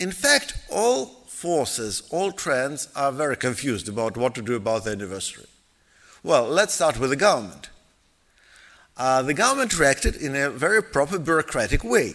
In 0.00 0.12
fact, 0.12 0.54
all 0.70 1.04
forces, 1.26 2.02
all 2.10 2.32
trends 2.32 2.88
are 2.96 3.12
very 3.12 3.36
confused 3.36 3.86
about 3.86 4.16
what 4.16 4.34
to 4.34 4.42
do 4.42 4.56
about 4.56 4.84
the 4.84 4.92
anniversary. 4.92 5.44
Well, 6.22 6.48
let's 6.48 6.72
start 6.72 6.98
with 6.98 7.10
the 7.10 7.16
government. 7.16 7.68
Uh, 8.96 9.20
the 9.22 9.34
government 9.34 9.78
reacted 9.78 10.16
in 10.16 10.34
a 10.34 10.48
very 10.48 10.82
proper 10.82 11.18
bureaucratic 11.18 11.84
way. 11.84 12.14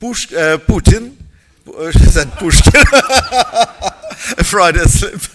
Push, 0.00 0.32
uh, 0.32 0.58
Putin, 0.58 1.14
uh, 1.66 1.92
said 1.92 2.32
Pushkin, 2.32 2.84
Freudian 4.44 4.88
slip. 4.88 5.20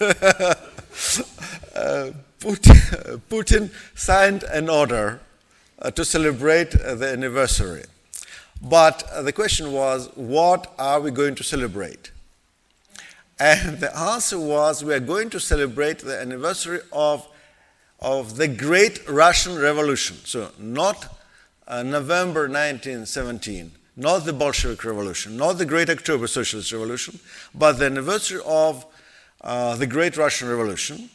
uh, 1.74 2.10
Putin, 2.38 3.20
Putin, 3.30 3.70
signed 3.94 4.42
an 4.44 4.68
order 4.68 5.20
uh, 5.78 5.90
to 5.90 6.04
celebrate 6.04 6.74
uh, 6.74 6.94
the 6.94 7.08
anniversary. 7.08 7.84
But 8.62 9.02
the 9.24 9.32
question 9.32 9.72
was, 9.72 10.08
what 10.14 10.72
are 10.78 11.00
we 11.00 11.10
going 11.10 11.34
to 11.34 11.42
celebrate? 11.42 12.12
And 13.40 13.80
the 13.80 13.96
answer 13.96 14.38
was, 14.38 14.84
we 14.84 14.94
are 14.94 15.00
going 15.00 15.30
to 15.30 15.40
celebrate 15.40 15.98
the 15.98 16.20
anniversary 16.20 16.78
of, 16.92 17.26
of 17.98 18.36
the 18.36 18.46
Great 18.46 19.06
Russian 19.08 19.58
Revolution. 19.58 20.16
So, 20.24 20.52
not 20.58 21.18
uh, 21.66 21.82
November 21.82 22.42
1917, 22.42 23.72
not 23.96 24.20
the 24.20 24.32
Bolshevik 24.32 24.84
Revolution, 24.84 25.36
not 25.36 25.54
the 25.54 25.66
Great 25.66 25.90
October 25.90 26.28
Socialist 26.28 26.70
Revolution, 26.70 27.18
but 27.52 27.80
the 27.80 27.86
anniversary 27.86 28.40
of 28.46 28.86
uh, 29.40 29.74
the 29.74 29.88
Great 29.88 30.16
Russian 30.16 30.48
Revolution, 30.48 31.10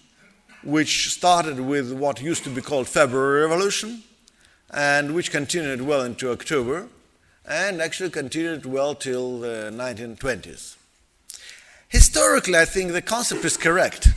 which 0.63 1.13
started 1.13 1.61
with 1.61 1.93
what 1.93 2.21
used 2.21 2.43
to 2.43 2.49
be 2.49 2.61
called 2.61 2.89
February 2.89 3.43
Revolution, 3.43 4.03
and 4.71 5.15
which 5.15 5.31
continued 5.31 5.81
well 5.81 6.01
into 6.01 6.29
October, 6.29 6.89
and 7.47 7.81
actually 7.81 8.09
continued 8.09 8.65
well 8.65 8.93
till 8.93 9.39
the 9.39 9.71
1920s. 9.73 10.75
Historically, 11.87 12.57
I 12.57 12.65
think 12.65 12.91
the 12.91 13.01
concept 13.01 13.45
is 13.45 13.55
correct. 13.55 14.09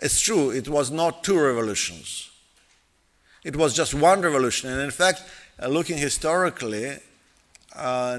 It's 0.00 0.20
true, 0.20 0.50
it 0.50 0.68
was 0.68 0.90
not 0.90 1.22
two 1.22 1.38
revolutions. 1.38 2.30
It 3.44 3.56
was 3.56 3.74
just 3.74 3.94
one 3.94 4.20
revolution. 4.20 4.70
And 4.70 4.80
in 4.80 4.90
fact, 4.90 5.22
uh, 5.62 5.68
looking 5.68 5.98
historically, 5.98 6.98
uh, 7.74 8.18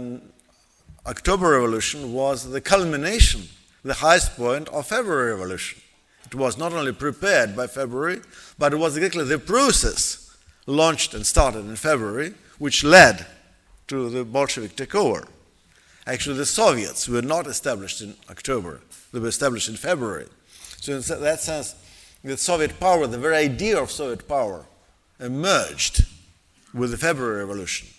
October 1.05 1.49
Revolution 1.49 2.13
was 2.13 2.49
the 2.51 2.61
culmination, 2.61 3.49
the 3.83 3.95
highest 3.95 4.35
point 4.35 4.69
of 4.69 4.87
February 4.87 5.31
Revolution. 5.31 5.81
It 6.25 6.35
was 6.35 6.57
not 6.57 6.73
only 6.73 6.93
prepared 6.93 7.55
by 7.55 7.67
February, 7.67 8.21
but 8.57 8.73
it 8.73 8.77
was 8.77 8.95
exactly 8.95 9.25
the 9.25 9.39
process 9.39 10.35
launched 10.65 11.13
and 11.13 11.25
started 11.25 11.65
in 11.65 11.75
February, 11.75 12.33
which 12.57 12.83
led 12.83 13.25
to 13.91 14.09
the 14.09 14.23
Bolshevik 14.23 14.77
takeover. 14.77 15.27
Actually, 16.07 16.37
the 16.37 16.45
Soviets 16.45 17.09
were 17.09 17.21
not 17.21 17.45
established 17.45 18.01
in 18.01 18.15
October, 18.29 18.79
they 19.11 19.19
were 19.19 19.27
established 19.27 19.67
in 19.67 19.75
February. 19.75 20.27
So, 20.79 20.93
in 20.93 21.01
that 21.21 21.41
sense, 21.41 21.75
the 22.23 22.37
Soviet 22.37 22.79
power, 22.79 23.05
the 23.05 23.17
very 23.17 23.35
idea 23.35 23.77
of 23.81 23.91
Soviet 23.91 24.29
power, 24.29 24.65
emerged 25.19 26.05
with 26.73 26.91
the 26.91 26.97
February 26.97 27.41
Revolution. 27.41 27.89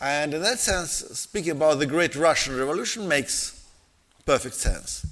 And 0.00 0.32
in 0.32 0.42
that 0.42 0.60
sense, 0.60 0.92
speaking 1.18 1.52
about 1.52 1.80
the 1.80 1.86
Great 1.86 2.14
Russian 2.14 2.56
Revolution 2.56 3.08
makes 3.08 3.66
perfect 4.24 4.54
sense. 4.54 5.04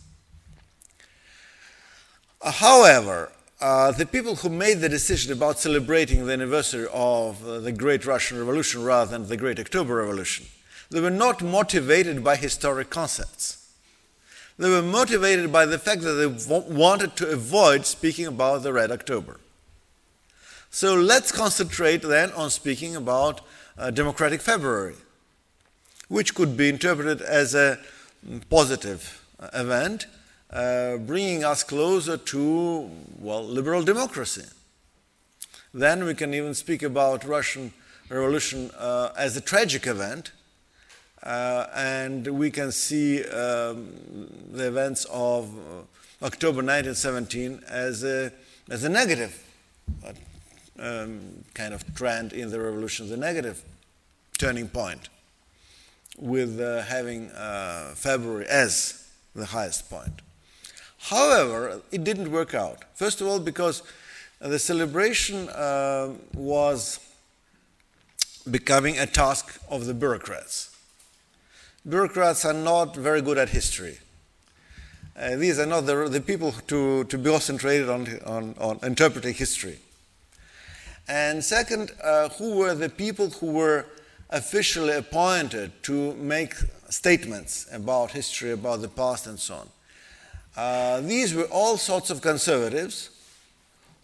However, 2.40 3.33
uh, 3.61 3.91
the 3.91 4.07
people 4.07 4.37
who 4.37 4.49
made 4.49 4.79
the 4.79 4.88
decision 4.88 5.33
about 5.33 5.59
celebrating 5.59 6.27
the 6.27 6.33
anniversary 6.33 6.87
of 6.93 7.47
uh, 7.47 7.59
the 7.59 7.73
Great 7.73 8.07
Russian 8.07 8.38
Revolution 8.38 8.85
rather 8.85 9.11
than 9.11 9.29
the 9.29 9.37
Great 9.37 9.59
October 9.59 9.97
Revolution, 9.97 10.47
they 10.91 11.00
were 11.00 11.11
not 11.11 11.43
motivated 11.43 12.23
by 12.23 12.37
historic 12.37 12.88
concepts. 12.88 13.69
They 14.59 14.71
were 14.71 14.83
motivated 14.83 15.53
by 15.53 15.67
the 15.67 15.79
fact 15.79 16.03
that 16.03 16.12
they 16.12 16.27
wanted 16.75 17.17
to 17.17 17.31
avoid 17.31 17.85
speaking 17.85 18.27
about 18.27 18.62
the 18.62 18.73
Red 18.73 18.91
October. 18.91 19.38
So 20.71 20.95
let's 20.95 21.33
concentrate 21.33 22.03
then 22.03 22.31
on 22.33 22.50
speaking 22.50 22.95
about 22.95 23.41
uh, 23.77 23.91
Democratic 23.91 24.41
February, 24.41 24.97
which 26.09 26.35
could 26.35 26.57
be 26.57 26.69
interpreted 26.69 27.23
as 27.23 27.55
a 27.55 27.79
positive 28.50 29.25
event 29.53 30.07
uh, 30.52 30.97
bringing 30.97 31.45
us 31.45 31.62
closer 31.62 32.17
to, 32.17 32.90
well, 33.19 33.45
liberal 33.45 33.83
democracy. 33.83 34.45
Then 35.75 36.04
we 36.04 36.15
can 36.15 36.32
even 36.32 36.54
speak 36.54 36.82
about 36.82 37.25
Russian 37.25 37.73
Revolution 38.08 38.71
uh, 38.78 39.11
as 39.17 39.37
a 39.37 39.41
tragic 39.43 39.87
event, 39.87 40.32
uh, 41.23 41.67
and 41.75 42.26
we 42.26 42.50
can 42.50 42.73
see 42.73 43.23
um, 43.25 43.93
the 44.50 44.67
events 44.67 45.04
of 45.11 45.50
uh, 45.50 46.25
October 46.25 46.63
1917 46.63 47.63
as 47.69 48.02
a, 48.02 48.32
as 48.71 48.84
a 48.84 48.89
negative 48.89 49.45
uh, 50.06 50.13
um, 50.78 51.45
kind 51.52 51.75
of 51.75 51.95
trend 51.95 52.32
in 52.32 52.50
the 52.50 52.58
revolution, 52.58 53.11
the 53.11 53.17
negative 53.17 53.63
turning 54.39 54.69
point, 54.69 55.11
with 56.17 56.58
uh, 56.58 56.82
having 56.84 57.28
February 57.95 58.47
as 58.47 59.06
the 59.34 59.47
highest 59.47 59.91
point. 59.91 60.23
However, 60.99 61.80
it 61.91 62.04
didn't 62.04 62.30
work 62.30 62.54
out. 62.54 62.84
First 62.95 63.21
of 63.21 63.26
all, 63.26 63.41
because 63.41 63.82
the 64.41 64.58
celebration 64.58 65.49
uh, 65.49 66.15
was 66.34 67.00
becoming 68.50 68.99
a 68.99 69.06
task 69.06 69.61
of 69.71 69.87
the 69.87 69.95
bureaucrats. 69.95 70.76
Bureaucrats 71.89 72.45
are 72.45 72.54
not 72.54 72.97
very 72.97 73.23
good 73.23 73.39
at 73.39 73.50
history. 73.50 73.99
Uh, 75.19 75.37
these 75.37 75.58
are 75.58 75.67
not 75.67 75.87
the, 75.87 76.08
the 76.08 76.21
people 76.21 76.52
to, 76.69 77.04
to 77.04 77.19
be 77.19 77.30
concentrated 77.30 77.89
on, 77.89 78.06
on, 78.25 78.54
on 78.58 78.78
interpreting 78.82 79.34
history. 79.34 79.78
And 81.08 81.43
second, 81.43 81.93
uh, 82.02 82.28
who 82.30 82.56
were 82.56 82.75
the 82.75 82.89
people 82.89 83.30
who 83.30 83.52
were 83.52 83.87
officially 84.30 84.95
appointed 84.95 85.73
to 85.84 86.15
make 86.15 86.54
statements 86.91 87.67
about 87.73 88.13
history, 88.13 88.52
about 88.52 88.82
the 88.82 88.89
past, 88.89 89.26
and 89.26 89.39
so 89.39 89.54
on? 89.54 89.69
Uh, 90.58 91.00
these 91.02 91.34
were 91.34 91.44
all 91.44 91.76
sorts 91.76 92.10
of 92.10 92.21
conservatives 92.21 93.10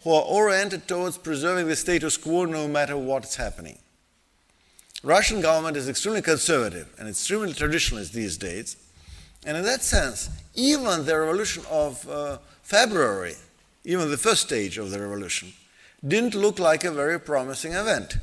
who 0.03 0.13
are 0.13 0.23
oriented 0.23 0.87
towards 0.87 1.17
preserving 1.17 1.67
the 1.67 1.75
status 1.75 2.15
quo 2.15 2.45
no 2.45 2.65
matter 2.65 2.95
what's 2.95 3.35
happening. 3.35 3.77
Russian 5.03 5.41
government 5.41 5.75
is 5.75 5.89
extremely 5.89 6.21
conservative 6.21 6.87
and 6.97 7.09
extremely 7.09 7.51
traditionalist 7.51 8.13
these 8.13 8.37
days. 8.37 8.77
And 9.45 9.57
in 9.57 9.65
that 9.65 9.83
sense, 9.83 10.29
even 10.53 11.05
the 11.05 11.19
revolution 11.19 11.63
of 11.69 12.07
uh, 12.07 12.37
February, 12.63 13.35
even 13.83 14.09
the 14.09 14.17
first 14.17 14.43
stage 14.43 14.77
of 14.77 14.91
the 14.91 14.99
revolution, 15.01 15.51
didn't 16.07 16.35
look 16.35 16.57
like 16.57 16.85
a 16.85 16.91
very 16.91 17.19
promising 17.19 17.73
event. 17.73 18.15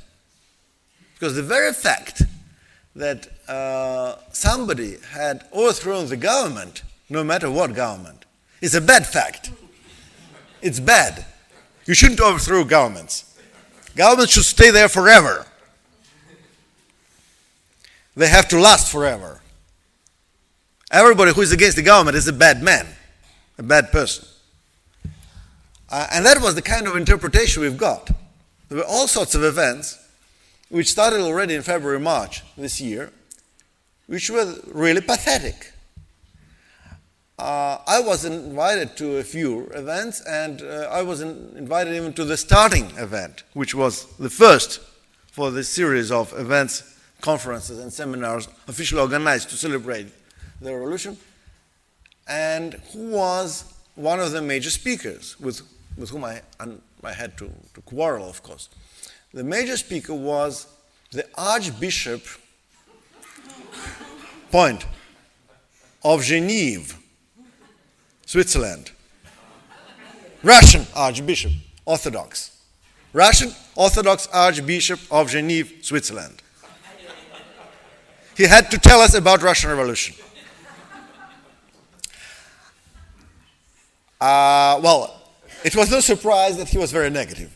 Because 1.13 1.37
the 1.37 1.43
very 1.43 1.75
fact 1.75 2.23
that 2.97 3.29
uh, 3.47 4.17
somebody 4.33 4.97
had 5.11 5.45
overthrown 5.53 6.09
the 6.09 6.17
government, 6.17 6.83
no 7.13 7.23
matter 7.23 7.51
what 7.51 7.75
government, 7.75 8.25
It's 8.63 8.75
a 8.75 8.81
bad 8.81 9.07
fact. 9.07 9.51
It's 10.63 10.81
bad. 10.81 11.27
You 11.85 11.95
shouldn't 11.95 12.21
overthrow 12.21 12.65
governments. 12.65 13.37
Governments 13.97 14.33
should 14.33 14.45
stay 14.45 14.71
there 14.71 14.89
forever. 14.89 15.47
They 18.17 18.29
have 18.29 18.49
to 18.49 18.59
last 18.59 18.91
forever. 18.91 19.41
Everybody 20.93 21.33
who 21.33 21.41
is 21.41 21.53
against 21.53 21.77
the 21.77 21.83
government 21.83 22.17
is 22.17 22.29
a 22.29 22.33
bad 22.33 22.63
man, 22.63 22.87
a 23.59 23.63
bad 23.63 23.91
person. 23.91 24.27
Uh, 25.91 26.07
and 26.13 26.25
that 26.25 26.41
was 26.41 26.55
the 26.55 26.63
kind 26.63 26.87
of 26.87 26.97
interpretation 26.97 27.63
we've 27.63 27.77
got. 27.77 28.11
There 28.69 28.79
were 28.79 28.85
all 28.85 29.09
sorts 29.09 29.35
of 29.35 29.43
events 29.43 29.99
which 30.69 30.89
started 30.89 31.21
already 31.21 31.55
in 31.55 31.63
February, 31.63 32.01
March 32.01 32.43
this 32.57 32.81
year, 32.81 33.11
which 34.07 34.31
were 34.31 34.55
really 34.73 35.01
pathetic 35.01 35.72
uh, 37.43 37.83
I 37.89 37.99
was 37.99 38.25
invited 38.25 38.97
to 38.99 39.17
a 39.17 39.25
few 39.25 39.67
events, 39.75 40.21
and 40.21 40.63
uh, 40.63 40.89
I 40.93 41.03
was 41.03 41.21
in, 41.21 41.53
invited 41.57 41.93
even 41.95 42.13
to 42.13 42.25
the 42.25 42.37
starting 42.37 42.85
event, 42.97 43.43
which 43.53 43.75
was 43.75 44.07
the 44.17 44.31
first 44.31 44.79
for 45.33 45.51
this 45.51 45.69
series 45.69 46.13
of 46.13 46.33
events, 46.39 46.97
conferences, 47.21 47.81
and 47.81 47.93
seminars 47.93 48.47
officially 48.69 49.01
organized 49.01 49.51
to 49.51 49.57
celebrate 49.57 50.07
the 50.61 50.73
revolution, 50.73 51.17
and 52.29 52.75
who 52.93 53.11
was 53.11 53.65
one 53.97 54.21
of 54.21 54.31
the 54.31 54.41
major 54.41 54.71
speakers 54.71 55.39
with, 55.41 55.63
with 55.97 56.11
whom 56.11 56.23
I, 56.23 56.43
I 57.03 57.13
had 57.13 57.37
to, 57.39 57.51
to 57.75 57.81
quarrel, 57.81 58.31
of 58.31 58.45
course. 58.45 58.69
The 59.35 59.43
major 59.43 59.77
speaker 59.77 60.15
was 60.15 60.69
the 61.11 61.27
Archbishop 61.35 62.23
Point 64.53 64.87
of 66.05 66.23
Geneva 66.23 67.02
Switzerland. 68.33 68.91
Russian 70.43 70.87
Archbishop, 70.97 71.53
Orthodox. 71.85 72.63
Russian 73.13 73.53
Orthodox 73.77 74.27
Archbishop 74.33 75.01
of 75.11 75.29
Geneva, 75.29 75.71
Switzerland. 75.83 76.41
He 78.35 78.45
had 78.45 78.71
to 78.71 78.79
tell 78.79 79.03
us 79.03 79.13
about 79.13 79.43
Russian 79.43 79.69
Revolution. 79.69 80.15
Uh, 84.19 84.81
well, 84.83 85.15
it 85.63 85.77
was 85.77 85.91
no 85.91 86.01
surprise 86.01 86.57
that 86.57 86.71
he 86.71 86.79
was 86.79 86.91
very 86.91 87.11
negative. 87.11 87.55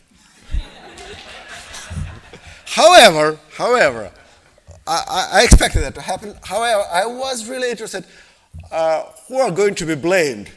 however, 2.65 3.39
however, 3.55 4.11
I, 4.85 5.29
I, 5.33 5.43
expected 5.43 5.81
that 5.81 5.95
to 5.95 6.01
happen. 6.01 6.35
However, 6.43 6.83
I 6.91 7.07
was 7.07 7.49
really 7.49 7.71
interested 7.71 8.05
uh, 8.71 9.05
who 9.27 9.39
are 9.39 9.49
going 9.49 9.73
to 9.73 9.85
be 9.87 9.95
blamed 9.95 10.51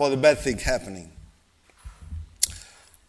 for 0.00 0.08
the 0.08 0.16
bad 0.16 0.38
thing 0.38 0.56
happening. 0.56 1.12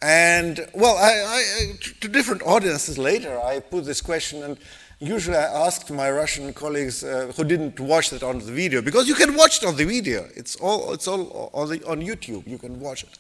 And, 0.02 0.68
well, 0.74 0.98
I, 0.98 1.14
I, 1.38 1.74
to 2.02 2.08
different 2.10 2.42
audiences 2.42 2.98
later, 2.98 3.40
I 3.40 3.62
put 3.62 3.86
this 3.86 4.02
question, 4.02 4.44
and 4.44 4.58
usually 5.00 5.38
I 5.38 5.66
asked 5.66 5.90
my 5.90 6.12
Russian 6.12 6.52
colleagues 6.52 7.02
uh, 7.02 7.32
who 7.38 7.46
didn't 7.46 7.80
watch 7.80 8.10
that 8.10 8.24
on 8.24 8.40
the 8.40 8.52
video, 8.52 8.82
because 8.82 9.08
you 9.08 9.16
can 9.16 9.38
watch 9.38 9.64
it 9.64 9.66
on 9.66 9.78
the 9.78 9.86
video. 9.86 10.28
It's 10.36 10.58
all, 10.58 10.92
it's 10.92 11.08
all 11.08 11.50
on, 11.54 11.70
the, 11.70 11.82
on 11.88 12.02
YouTube. 12.02 12.46
You 12.46 12.58
can 12.58 12.78
watch 12.78 13.04
it. 13.04 13.18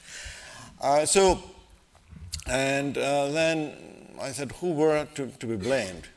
Uh, 0.81 1.05
so, 1.05 1.41
and 2.47 2.97
uh, 2.97 3.29
then 3.29 3.73
I 4.19 4.33
said, 4.33 4.51
who 4.59 4.73
were 4.73 5.07
to, 5.15 5.27
to 5.27 5.47
be 5.47 5.55
blamed? 5.55 6.09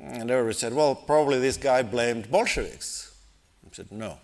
And 0.00 0.30
everybody 0.30 0.54
said, 0.54 0.72
well, 0.72 0.94
probably 0.94 1.40
this 1.40 1.58
guy 1.58 1.82
blamed 1.82 2.30
Bolsheviks. 2.30 3.14
I 3.66 3.74
said, 3.74 3.92
no. 3.92 4.16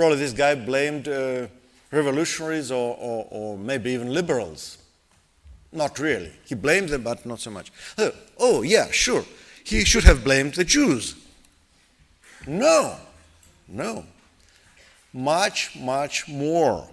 Probably 0.00 0.16
this 0.16 0.32
guy 0.32 0.54
blamed 0.54 1.08
uh, 1.08 1.46
revolutionaries 1.90 2.72
or, 2.72 2.96
or, 2.98 3.28
or, 3.30 3.58
maybe 3.58 3.90
even 3.90 4.14
liberals. 4.14 4.78
Not 5.72 5.98
really. 5.98 6.32
He 6.46 6.54
blamed 6.54 6.88
them, 6.88 7.02
but 7.02 7.26
not 7.26 7.38
so 7.38 7.50
much. 7.50 7.70
Oh, 7.98 8.10
oh, 8.38 8.62
yeah, 8.62 8.90
sure. 8.90 9.26
He 9.62 9.84
should 9.84 10.04
have 10.04 10.24
blamed 10.24 10.54
the 10.54 10.64
Jews. 10.64 11.16
No, 12.46 12.96
no. 13.68 14.06
Much, 15.12 15.76
much 15.76 16.26
more. 16.28 16.88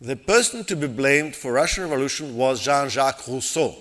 The 0.00 0.14
person 0.14 0.62
to 0.66 0.76
be 0.76 0.86
blamed 0.86 1.34
for 1.34 1.54
Russian 1.54 1.82
Revolution 1.82 2.36
was 2.36 2.60
Jean-Jacques 2.60 3.26
Rousseau. 3.26 3.74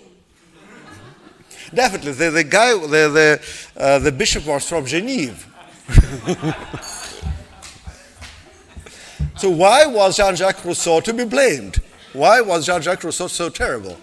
Definitely, 1.72 2.14
the, 2.14 2.32
the 2.32 2.44
guy, 2.44 2.74
the, 2.74 2.88
the, 2.88 3.42
uh, 3.80 4.00
the 4.00 4.12
bishop 4.12 4.48
was 4.48 4.68
from 4.68 4.88
Geneva. 4.88 5.38
so 9.38 9.50
why 9.50 9.86
was 9.86 10.18
Jean-Jacques 10.18 10.64
Rousseau 10.66 11.00
to 11.02 11.14
be 11.14 11.26
blamed? 11.26 11.78
Why 12.14 12.42
was 12.42 12.66
Jean-Jacques 12.66 13.04
Rousseau 13.04 13.28
so 13.28 13.50
terrible? 13.50 13.98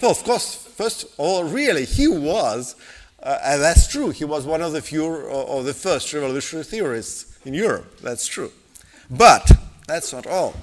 Well, 0.00 0.10
of 0.10 0.24
course, 0.24 0.54
first 0.54 1.04
of 1.04 1.10
all, 1.18 1.44
really, 1.44 1.84
he 1.84 2.08
was, 2.08 2.74
uh, 3.22 3.38
and 3.44 3.62
that's 3.62 3.86
true, 3.86 4.10
he 4.10 4.24
was 4.24 4.46
one 4.46 4.62
of 4.62 4.72
the 4.72 4.82
few 4.82 5.04
or 5.04 5.62
the 5.62 5.74
first 5.74 6.12
revolutionary 6.12 6.64
theorists 6.64 7.38
in 7.44 7.54
Europe. 7.54 8.00
That's 8.00 8.26
true. 8.26 8.50
But 9.10 9.50
that's 9.86 10.12
not 10.12 10.26
all. 10.26 10.54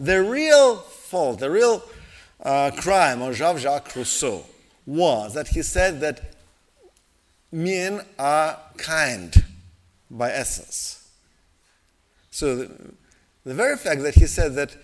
The 0.00 0.22
real 0.22 0.76
fault, 0.76 1.40
the 1.40 1.50
real 1.50 1.82
uh, 2.42 2.70
crime 2.76 3.22
of 3.22 3.34
Jean-Jacques 3.34 3.94
Rousseau 3.94 4.44
was 4.86 5.34
that 5.34 5.48
he 5.48 5.62
said 5.62 6.00
that 6.00 6.34
men 7.52 8.04
are 8.18 8.58
kind 8.76 9.44
by 10.10 10.30
essence. 10.30 11.08
So 12.30 12.56
the, 12.56 12.70
the 13.48 13.54
very 13.54 13.78
fact 13.78 14.02
that 14.02 14.14
he 14.14 14.26
said 14.26 14.54
that 14.56 14.76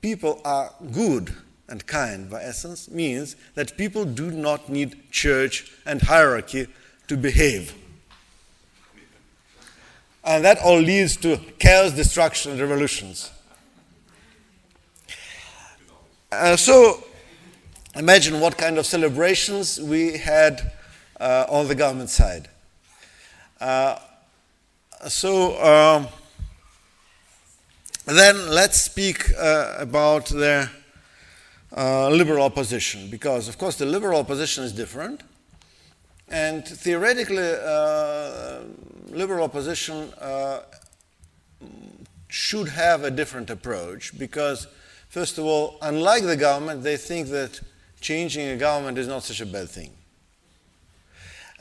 people 0.00 0.40
are 0.44 0.72
good 0.92 1.34
and 1.68 1.84
kind 1.88 2.30
by 2.30 2.40
essence 2.40 2.88
means 2.88 3.34
that 3.56 3.76
people 3.76 4.04
do 4.04 4.30
not 4.30 4.68
need 4.68 5.10
church 5.10 5.72
and 5.84 6.00
hierarchy 6.00 6.68
to 7.08 7.16
behave. 7.16 7.74
And 10.22 10.44
that 10.44 10.58
all 10.58 10.78
leads 10.78 11.16
to 11.16 11.38
chaos, 11.58 11.90
destruction, 11.90 12.52
and 12.52 12.60
revolutions. 12.60 13.32
Uh, 16.30 16.54
so 16.54 17.02
imagine 17.96 18.38
what 18.38 18.56
kind 18.56 18.78
of 18.78 18.86
celebrations 18.86 19.80
we 19.80 20.16
had 20.16 20.70
uh, 21.18 21.46
on 21.48 21.66
the 21.66 21.74
government 21.74 22.10
side. 22.10 22.48
Uh, 23.60 23.98
so 25.08 25.60
um, 25.60 26.06
then 28.06 28.50
let's 28.50 28.80
speak 28.80 29.30
uh, 29.38 29.76
about 29.78 30.26
the 30.26 30.68
uh, 31.76 32.08
liberal 32.08 32.42
opposition, 32.42 33.08
because 33.10 33.48
of 33.48 33.58
course 33.58 33.76
the 33.76 33.86
liberal 33.86 34.18
opposition 34.18 34.64
is 34.64 34.72
different, 34.72 35.22
and 36.30 36.66
theoretically, 36.66 37.38
uh, 37.38 38.60
liberal 39.08 39.44
opposition 39.44 40.12
uh, 40.20 40.60
should 42.28 42.68
have 42.68 43.02
a 43.02 43.10
different 43.10 43.50
approach 43.50 44.16
because, 44.16 44.68
first 45.08 45.38
of 45.38 45.44
all, 45.44 45.76
unlike 45.82 46.22
the 46.22 46.36
government, 46.36 46.84
they 46.84 46.96
think 46.96 47.28
that 47.28 47.60
changing 48.00 48.46
a 48.48 48.56
government 48.56 48.96
is 48.96 49.08
not 49.08 49.24
such 49.24 49.40
a 49.40 49.46
bad 49.46 49.68
thing. 49.68 49.90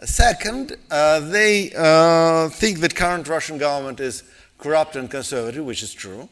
Second, 0.04 0.78
uh, 0.92 1.20
they 1.20 1.74
uh, 1.76 2.48
think 2.50 2.80
that 2.80 2.96
current 2.96 3.28
Russian 3.28 3.58
government 3.58 4.00
is 4.00 4.24
corrupt 4.60 4.96
and 4.96 5.10
conservative, 5.10 5.66
which 5.66 5.82
is 5.82 5.94
true. 5.94 6.30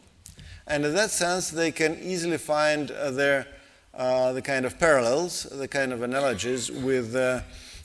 And 0.67 0.85
in 0.85 0.93
that 0.95 1.11
sense, 1.11 1.49
they 1.49 1.71
can 1.71 1.97
easily 2.01 2.37
find 2.37 2.91
uh, 2.91 3.11
their, 3.11 3.47
uh, 3.93 4.33
the 4.33 4.41
kind 4.41 4.65
of 4.65 4.77
parallels, 4.77 5.43
the 5.43 5.67
kind 5.67 5.93
of 5.93 6.03
analogies 6.03 6.69
with 6.69 7.15
uh, 7.15 7.41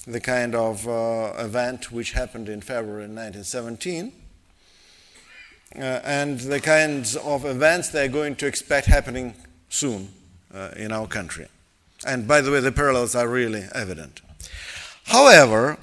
the 0.07 0.21
kind 0.21 0.55
of 0.55 0.85
event 1.39 1.93
which 1.93 2.13
happened 2.13 2.49
in 2.49 2.61
February 2.61 3.03
1917. 3.03 4.13
and 5.75 6.41
the 6.41 6.61
kinds 6.61 7.17
of 7.17 7.45
events 7.45 7.89
they're 7.91 8.09
going 8.09 8.35
to 8.37 8.47
expect 8.47 8.87
happening 8.87 9.35
soon 9.69 10.09
in 10.77 10.91
our 10.91 11.07
country. 11.07 11.47
And 12.05 12.27
by 12.27 12.41
the 12.41 12.51
way, 12.51 12.61
the 12.61 12.73
parallels 12.73 13.15
are 13.15 13.29
really 13.29 13.65
evident. 13.75 14.21
However, 15.05 15.79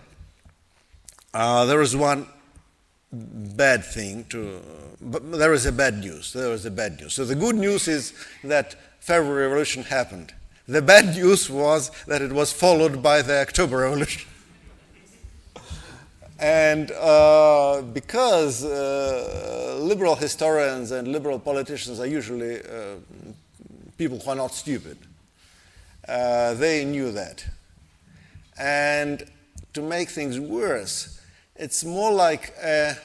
uh, 1.34 1.65
there 1.65 1.82
is 1.82 1.95
one 1.95 2.28
bad 3.12 3.84
thing 3.84 4.24
to, 4.26 4.62
but 5.02 5.32
there 5.32 5.54
is 5.54 5.65
a 5.65 5.72
bad 5.72 6.00
news. 6.00 6.34
There 6.34 6.52
is 6.52 6.65
a 6.65 6.72
bad 6.72 7.00
news. 7.00 7.13
So 7.13 7.26
the 7.26 7.36
good 7.36 7.56
news 7.56 7.88
is 7.88 8.13
that 8.43 8.76
February 9.00 9.48
Revolution 9.48 9.84
happened. 9.84 10.34
The 10.67 10.82
bad 10.82 11.15
news 11.15 11.50
was 11.50 11.89
that 12.06 12.22
it 12.22 12.32
was 12.32 12.52
followed 12.52 13.02
by 13.02 13.22
the 13.22 13.41
October 13.41 13.78
Revolution. 13.78 14.30
and 16.39 16.91
uh, 16.91 17.82
because 17.82 18.63
uh, 18.63 19.80
liberal 19.82 20.15
historians 20.15 20.91
and 20.91 21.08
liberal 21.08 21.39
politicians 21.39 22.00
are 22.00 22.06
usually 22.06 22.60
uh, 22.60 22.95
people 23.98 24.19
who 24.19 24.30
are 24.30 24.36
not 24.36 24.54
stupid, 24.54 24.98
uh, 26.08 26.54
they 26.54 26.86
knew 26.86 27.12
that. 27.12 27.45
And 28.60 29.24
to 29.74 29.82
make 29.82 30.10
things 30.10 30.39
worse, 30.39 31.19
it's 31.60 31.84
more 31.84 32.12
like 32.12 32.54
a, 32.63 32.95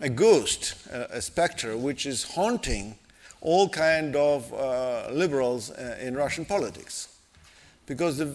a 0.00 0.08
ghost, 0.08 0.74
a, 0.90 1.18
a, 1.18 1.22
specter, 1.22 1.76
which 1.76 2.06
is 2.06 2.24
haunting 2.24 2.96
all 3.40 3.68
kind 3.68 4.16
of 4.16 4.52
uh, 4.52 5.08
liberals 5.12 5.70
uh, 5.70 5.96
in 6.00 6.16
Russian 6.16 6.44
politics. 6.44 7.16
Because 7.86 8.18
the, 8.18 8.34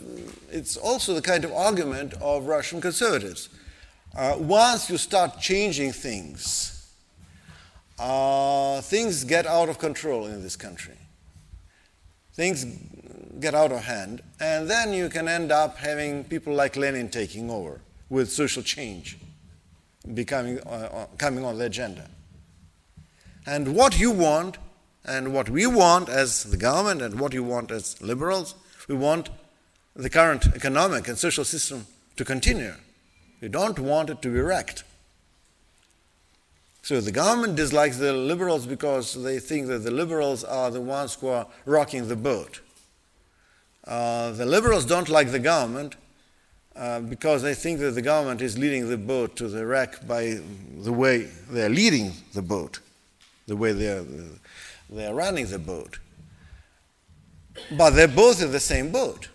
it's 0.50 0.78
also 0.78 1.14
the 1.14 1.22
kind 1.22 1.44
of 1.44 1.52
argument 1.52 2.14
of 2.22 2.48
Russian 2.48 2.80
conservatives. 2.80 3.50
Uh, 4.16 4.38
once 4.40 4.90
you 4.90 4.98
start 4.98 5.40
changing 5.42 5.92
things, 5.92 6.90
uh, 8.00 8.80
things 8.82 9.26
get 9.26 9.46
out 9.46 9.68
of 9.68 9.78
control 9.78 10.26
in 10.26 10.42
this 10.42 10.56
country. 10.56 10.96
Things 12.34 12.66
get 13.40 13.54
out 13.54 13.72
of 13.72 13.84
hand, 13.84 14.22
and 14.40 14.70
then 14.70 14.94
you 14.94 15.10
can 15.10 15.28
end 15.28 15.52
up 15.52 15.78
having 15.78 16.24
people 16.24 16.54
like 16.54 16.78
Lenin 16.78 17.10
taking 17.10 17.52
over 17.52 17.82
with 18.10 18.32
social 18.32 18.64
change 18.64 19.18
becoming 20.14 20.60
uh, 20.66 20.70
uh, 20.70 21.06
coming 21.18 21.46
on 21.46 21.58
the 21.58 21.66
agenda. 21.66 22.10
And 23.46 23.76
what 23.76 24.00
you 24.00 24.12
want, 24.12 24.58
and 25.06 25.34
what 25.34 25.50
we 25.50 25.68
want 25.68 26.10
as 26.10 26.44
the 26.44 26.58
government, 26.58 27.02
and 27.02 27.20
what 27.20 27.34
you 27.34 27.44
want 27.44 27.72
as 27.72 28.02
liberals, 28.02 28.56
we 28.88 28.96
want 28.96 29.30
the 29.96 30.10
current 30.10 30.48
economic 30.56 31.08
and 31.08 31.18
social 31.18 31.44
system 31.44 31.86
to 32.16 32.26
continue. 32.26 32.74
We 33.42 33.50
don't 33.50 33.80
want 33.80 34.10
it 34.10 34.22
to 34.22 34.30
be 34.30 34.40
wrecked. 34.40 34.84
So 36.82 37.00
the 37.00 37.12
government 37.12 37.56
dislikes 37.56 37.98
the 37.98 38.12
liberals 38.12 38.66
because 38.66 39.22
they 39.24 39.40
think 39.40 39.68
that 39.68 39.80
the 39.80 39.92
liberals 39.92 40.44
are 40.44 40.70
the 40.70 40.82
ones 40.82 41.16
who 41.16 41.30
are 41.30 41.48
rocking 41.66 42.10
the 42.10 42.16
boat. 42.18 42.60
Uh, 43.86 44.32
the 44.32 44.46
liberals 44.46 44.86
don't 44.86 45.10
like 45.10 45.32
the 45.32 45.40
government 45.40 45.96
uh, 46.76 47.00
because 47.02 47.42
they 47.42 47.54
think 47.54 47.80
that 47.80 47.92
the 47.92 48.02
government 48.02 48.42
is 48.42 48.58
leading 48.58 48.90
the 48.90 48.98
boat 48.98 49.36
to 49.36 49.48
the 49.48 49.66
wreck 49.66 50.08
by 50.08 50.40
the 50.78 50.92
way 50.92 51.30
they're 51.50 51.70
leading 51.70 52.12
the 52.34 52.42
boat, 52.42 52.80
the 53.48 53.56
way 53.56 53.72
they're, 53.72 54.04
they're 54.90 55.14
running 55.14 55.46
the 55.48 55.60
boat. 55.60 56.00
But 57.78 57.92
they're 57.92 58.08
both 58.08 58.42
in 58.42 58.52
the 58.52 58.60
same 58.60 58.92
boat. 58.92 59.30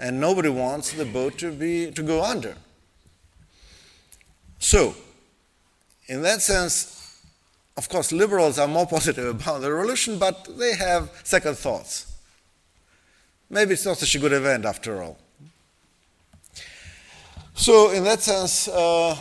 And 0.00 0.20
nobody 0.20 0.48
wants 0.48 0.92
the 0.92 1.04
boat 1.04 1.38
to, 1.38 1.52
be, 1.52 1.92
to 1.92 2.02
go 2.02 2.24
under. 2.24 2.56
So, 4.58 4.96
in 6.08 6.22
that 6.22 6.42
sense, 6.42 7.22
of 7.76 7.88
course, 7.88 8.10
liberals 8.10 8.58
are 8.58 8.66
more 8.66 8.86
positive 8.88 9.26
about 9.26 9.60
the 9.60 9.72
revolution, 9.72 10.18
but 10.18 10.48
they 10.58 10.74
have 10.74 11.10
second 11.22 11.56
thoughts. 11.56 12.12
Maybe 13.48 13.74
it's 13.74 13.86
not 13.86 13.98
such 13.98 14.16
a 14.16 14.18
good 14.18 14.32
event 14.32 14.64
after 14.64 15.00
all. 15.00 15.18
So, 17.56 17.90
in 17.90 18.02
that 18.04 18.20
sense, 18.20 18.66
uh, 18.66 19.16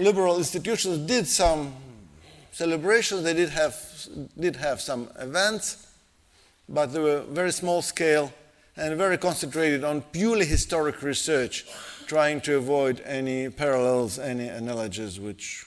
liberal 0.00 0.36
institutions 0.36 0.98
did 0.98 1.28
some 1.28 1.74
celebrations, 2.50 3.22
they 3.22 3.34
did 3.34 3.50
have, 3.50 3.76
did 4.38 4.56
have 4.56 4.80
some 4.80 5.08
events, 5.16 5.86
but 6.68 6.92
they 6.92 6.98
were 6.98 7.20
very 7.20 7.52
small 7.52 7.80
scale 7.80 8.32
and 8.76 8.96
very 8.96 9.16
concentrated 9.16 9.84
on 9.84 10.02
purely 10.02 10.44
historic 10.44 11.02
research, 11.02 11.66
trying 12.06 12.40
to 12.40 12.56
avoid 12.56 13.00
any 13.04 13.48
parallels, 13.48 14.18
any 14.18 14.48
analogies 14.48 15.20
which, 15.20 15.64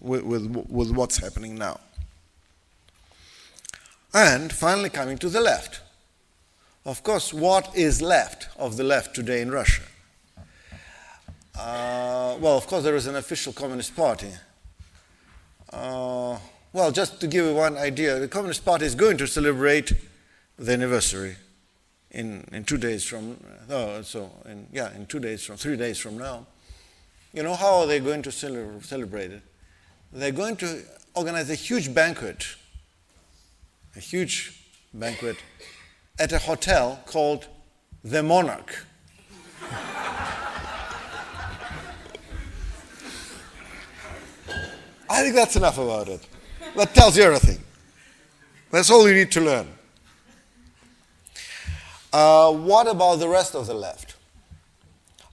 with, 0.00 0.22
with, 0.22 0.46
with 0.68 0.90
what's 0.90 1.18
happening 1.18 1.54
now. 1.54 1.78
And 4.12 4.52
finally, 4.52 4.90
coming 4.90 5.16
to 5.18 5.28
the 5.28 5.40
left. 5.40 5.80
Of 6.84 7.04
course, 7.04 7.32
what 7.32 7.76
is 7.76 8.02
left 8.02 8.48
of 8.58 8.76
the 8.76 8.84
left 8.84 9.14
today 9.14 9.42
in 9.42 9.52
Russia? 9.52 9.82
Uh, 11.58 12.36
well, 12.40 12.56
of 12.56 12.66
course, 12.66 12.84
there 12.84 12.96
is 12.96 13.06
an 13.06 13.16
official 13.16 13.52
Communist 13.52 13.94
Party. 13.94 14.30
Uh, 15.72 16.38
well, 16.72 16.90
just 16.92 17.20
to 17.20 17.26
give 17.26 17.46
you 17.46 17.54
one 17.54 17.76
idea, 17.76 18.18
the 18.18 18.28
Communist 18.28 18.64
Party 18.64 18.86
is 18.86 18.94
going 18.94 19.16
to 19.18 19.26
celebrate 19.26 19.92
the 20.58 20.72
anniversary 20.72 21.36
in, 22.10 22.46
in 22.52 22.64
two 22.64 22.76
days 22.76 23.04
from, 23.04 23.36
oh, 23.68 24.02
so 24.02 24.30
in, 24.46 24.66
yeah, 24.72 24.94
in 24.94 25.06
two 25.06 25.18
days 25.18 25.44
from, 25.44 25.56
three 25.56 25.76
days 25.76 25.98
from 25.98 26.18
now. 26.18 26.46
You 27.32 27.42
know 27.42 27.54
how 27.54 27.80
are 27.80 27.86
they 27.86 28.00
going 28.00 28.22
to 28.22 28.32
celebrate 28.32 29.30
it? 29.30 29.42
They're 30.12 30.32
going 30.32 30.56
to 30.56 30.82
organize 31.14 31.48
a 31.50 31.54
huge 31.54 31.94
banquet, 31.94 32.44
a 33.94 34.00
huge 34.00 34.60
banquet 34.92 35.36
at 36.18 36.32
a 36.32 36.38
hotel 36.38 37.00
called 37.06 37.46
The 38.02 38.22
Monarch. 38.22 38.84
I 45.10 45.22
think 45.22 45.34
that's 45.34 45.56
enough 45.56 45.76
about 45.76 46.08
it. 46.08 46.24
That 46.76 46.94
tells 46.94 47.16
you 47.16 47.24
everything. 47.24 47.58
That's 48.70 48.90
all 48.90 49.08
you 49.08 49.14
need 49.14 49.32
to 49.32 49.40
learn. 49.40 49.66
Uh, 52.12 52.52
what 52.52 52.86
about 52.86 53.16
the 53.16 53.28
rest 53.28 53.56
of 53.56 53.66
the 53.66 53.74
left? 53.74 54.14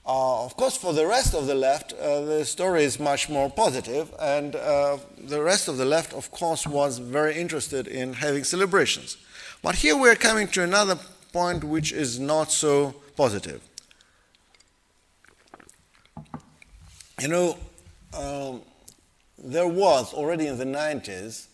Uh, 0.03 0.45
of 0.45 0.55
course, 0.55 0.75
for 0.75 0.93
the 0.93 1.05
rest 1.05 1.35
of 1.35 1.45
the 1.45 1.53
left, 1.53 1.93
uh, 1.93 2.21
the 2.21 2.43
story 2.45 2.85
is 2.85 2.99
much 2.99 3.29
more 3.29 3.51
positive, 3.51 4.11
and 4.19 4.55
uh, 4.55 4.97
the 5.17 5.41
rest 5.41 5.67
of 5.67 5.77
the 5.77 5.85
left, 5.85 6.13
of 6.13 6.31
course, 6.31 6.65
was 6.65 6.97
very 6.97 7.35
interested 7.37 7.87
in 7.87 8.13
having 8.13 8.43
celebrations. 8.43 9.17
But 9.61 9.75
here 9.75 9.95
we're 9.97 10.15
coming 10.15 10.47
to 10.49 10.63
another 10.63 10.97
point 11.33 11.63
which 11.63 11.91
is 11.91 12.19
not 12.19 12.51
so 12.51 12.95
positive. 13.15 13.61
You 17.19 17.27
know, 17.27 17.57
um, 18.13 18.61
there 19.37 19.67
was 19.67 20.13
already 20.13 20.47
in 20.47 20.57
the 20.57 20.65
90s 20.65 21.47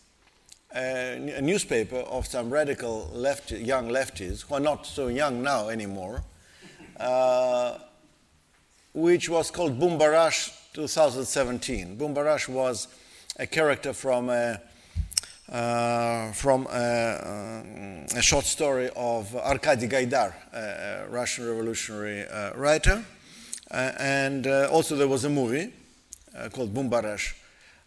a, 0.74 1.40
newspaper 1.40 1.98
of 1.98 2.26
some 2.26 2.50
radical 2.50 3.10
left, 3.12 3.52
young 3.52 3.88
lefties, 3.88 4.44
who 4.46 4.54
are 4.54 4.60
not 4.60 4.86
so 4.86 5.08
young 5.08 5.42
now 5.42 5.68
anymore, 5.68 6.22
uh, 6.98 7.78
which 8.92 9.28
was 9.28 9.50
called 9.50 9.78
Bumbarash 9.78 10.52
2017. 10.72 11.96
Bumbarash 11.96 12.48
was 12.48 12.88
a 13.38 13.46
character 13.46 13.92
from 13.92 14.30
a, 14.30 14.60
uh, 15.52 16.32
from 16.32 16.66
a, 16.70 18.06
a, 18.16 18.22
short 18.22 18.44
story 18.44 18.90
of 18.96 19.34
Arkady 19.36 19.88
Gaidar, 19.88 20.32
a, 20.52 21.06
Russian 21.08 21.48
revolutionary 21.48 22.26
uh, 22.26 22.54
writer. 22.54 23.04
Uh, 23.70 23.92
and 23.98 24.46
uh, 24.46 24.68
also 24.70 24.96
there 24.96 25.08
was 25.08 25.24
a 25.24 25.30
movie 25.30 25.72
uh, 26.36 26.48
called 26.48 26.72
Bumbarash 26.72 27.34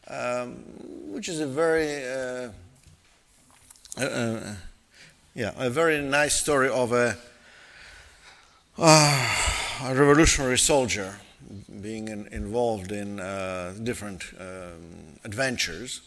um, 0.10 0.52
which 1.12 1.30
is 1.30 1.40
a 1.40 1.48
very, 1.48 2.06
uh, 2.06 2.50
uh, 4.00 4.04
uh, 4.04 4.54
yeah, 5.36 5.52
a 5.58 5.70
very 5.70 6.02
nice 6.02 6.36
story 6.36 6.70
of 6.70 6.92
a, 6.92 7.18
uh, 8.78 9.84
a 9.84 9.96
revolutionary 9.96 10.58
soldier 10.58 11.16
being 11.82 12.08
in, 12.08 12.28
involved 12.28 12.92
in 12.92 13.20
uh, 13.20 13.74
different 13.84 14.24
um, 14.40 15.20
adventures. 15.24 16.02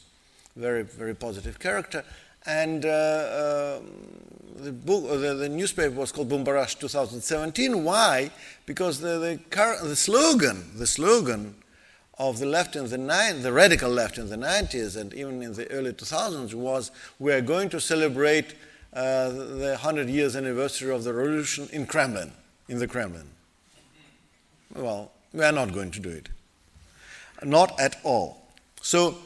Very, 0.57 0.83
very 0.83 1.15
positive 1.15 1.59
character. 1.59 2.05
And 2.47 2.85
uh, 2.85 3.79
um, 3.79 3.91
the, 4.57 4.73
book, 4.73 5.09
the, 5.09 5.35
the, 5.35 5.49
newspaper 5.49 5.95
was 5.95 6.11
called 6.11 6.29
Bumbarash 6.29 6.79
2017. 6.79 7.85
Why? 7.85 8.31
Because 8.67 9.01
the, 9.01 9.19
the, 9.19 9.87
the 9.87 9.97
slogan, 9.97 10.71
the 10.77 10.87
slogan 10.87 11.55
of 12.21 12.39
the 12.39 12.45
left 12.45 12.77
in 12.77 12.85
the 12.91 13.39
the 13.41 13.51
radical 13.51 13.89
left 13.89 14.19
in 14.19 14.29
the 14.29 14.37
90s 14.37 14.95
and 14.95 15.15
even 15.15 15.43
in 15.43 15.55
the 15.55 15.69
early 15.71 15.91
2000s 15.91 16.53
was 16.53 16.91
we 17.19 17.33
are 17.33 17.41
going 17.41 17.71
to 17.71 17.81
celebrate 17.81 18.55
uh, 18.93 19.31
the 19.31 19.79
100 19.81 20.11
years 20.11 20.37
anniversary 20.37 20.95
of 20.95 21.03
the 21.03 21.15
revolution 21.15 21.67
in 21.73 21.87
Kremlin, 21.87 22.31
in 22.69 22.79
the 22.79 22.87
Kremlin. 22.87 23.27
Well, 24.77 25.13
we 25.33 25.43
are 25.45 25.53
not 25.53 25.73
going 25.73 25.93
to 25.93 26.01
do 26.01 26.11
it. 26.11 26.29
Not 27.43 27.81
at 27.81 27.97
all. 28.05 28.43
So, 28.83 29.17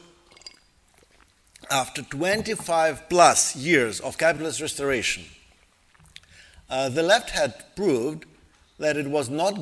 after 1.69 2.01
25 2.01 3.09
plus 3.09 3.57
years 3.57 3.99
of 3.99 4.17
capitalist 4.17 4.61
restoration, 4.61 5.25
uh, 6.69 6.87
the 6.87 7.03
left 7.03 7.31
had 7.31 7.75
proved 7.75 8.23
that 8.79 8.95
it 8.95 9.07
was 9.07 9.29
not 9.29 9.59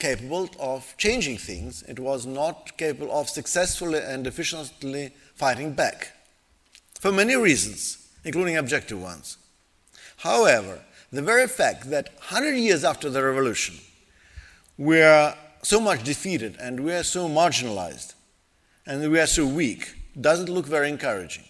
capable 0.00 0.50
of 0.58 0.94
changing 0.96 1.38
things. 1.38 1.82
It 1.84 1.98
was 1.98 2.26
not 2.26 2.76
capable 2.76 3.12
of 3.12 3.28
successfully 3.28 4.00
and 4.00 4.26
efficiently 4.26 5.12
fighting 5.34 5.74
back 5.74 6.12
for 6.98 7.12
many 7.12 7.36
reasons, 7.36 8.08
including 8.24 8.56
objective 8.56 9.00
ones. 9.00 9.38
However, 10.18 10.80
the 11.12 11.22
very 11.22 11.46
fact 11.46 11.90
that 11.90 12.10
100 12.18 12.56
years 12.56 12.84
after 12.84 13.08
the 13.08 13.22
revolution, 13.22 13.76
we 14.76 15.00
are 15.00 15.36
so 15.62 15.80
much 15.80 16.04
defeated 16.04 16.56
and 16.60 16.80
we 16.80 16.92
are 16.92 17.02
so 17.02 17.28
marginalized 17.28 18.14
and 18.86 19.10
we 19.10 19.20
are 19.20 19.26
so 19.26 19.46
weak 19.46 19.94
doesn't 20.20 20.48
look 20.48 20.66
very 20.66 20.88
encouraging. 20.88 21.44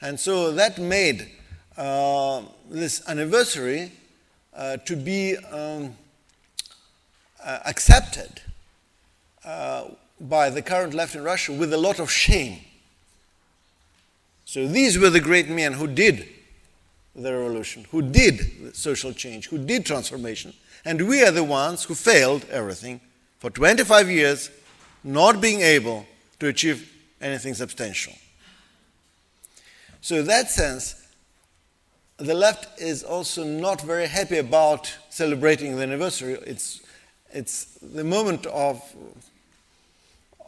And 0.00 0.18
so 0.18 0.52
that 0.52 0.78
made 0.78 1.30
uh, 1.76 2.42
this 2.70 3.06
anniversary 3.08 3.92
uh, 4.54 4.78
to 4.78 4.96
be 4.96 5.36
um, 5.36 5.94
accepted 7.64 8.42
uh, 9.44 9.84
by 10.20 10.50
the 10.50 10.62
current 10.62 10.94
left 10.94 11.14
in 11.14 11.22
Russia 11.22 11.52
with 11.52 11.72
a 11.72 11.78
lot 11.78 11.98
of 11.98 12.10
shame. 12.10 12.60
So 14.44 14.66
these 14.66 14.98
were 14.98 15.10
the 15.10 15.20
great 15.20 15.48
men 15.48 15.74
who 15.74 15.86
did 15.86 16.28
the 17.14 17.32
revolution, 17.32 17.86
who 17.90 18.02
did 18.02 18.74
social 18.76 19.12
change, 19.12 19.48
who 19.48 19.58
did 19.58 19.86
transformation. 19.86 20.52
And 20.84 21.08
we 21.08 21.22
are 21.22 21.30
the 21.30 21.44
ones 21.44 21.84
who 21.84 21.94
failed 21.94 22.44
everything 22.50 23.00
for 23.38 23.50
25 23.50 24.10
years, 24.10 24.50
not 25.02 25.40
being 25.40 25.60
able 25.60 26.06
to 26.40 26.48
achieve 26.48 26.92
anything 27.20 27.54
substantial. 27.54 28.12
So, 30.00 30.16
in 30.16 30.26
that 30.26 30.50
sense, 30.50 30.94
the 32.18 32.34
left 32.34 32.80
is 32.80 33.02
also 33.02 33.44
not 33.44 33.80
very 33.80 34.06
happy 34.06 34.38
about 34.38 34.96
celebrating 35.10 35.76
the 35.76 35.82
anniversary. 35.82 36.34
It's 36.46 36.80
it's 37.32 37.78
the 37.82 38.04
moment 38.04 38.46
of, 38.46 38.82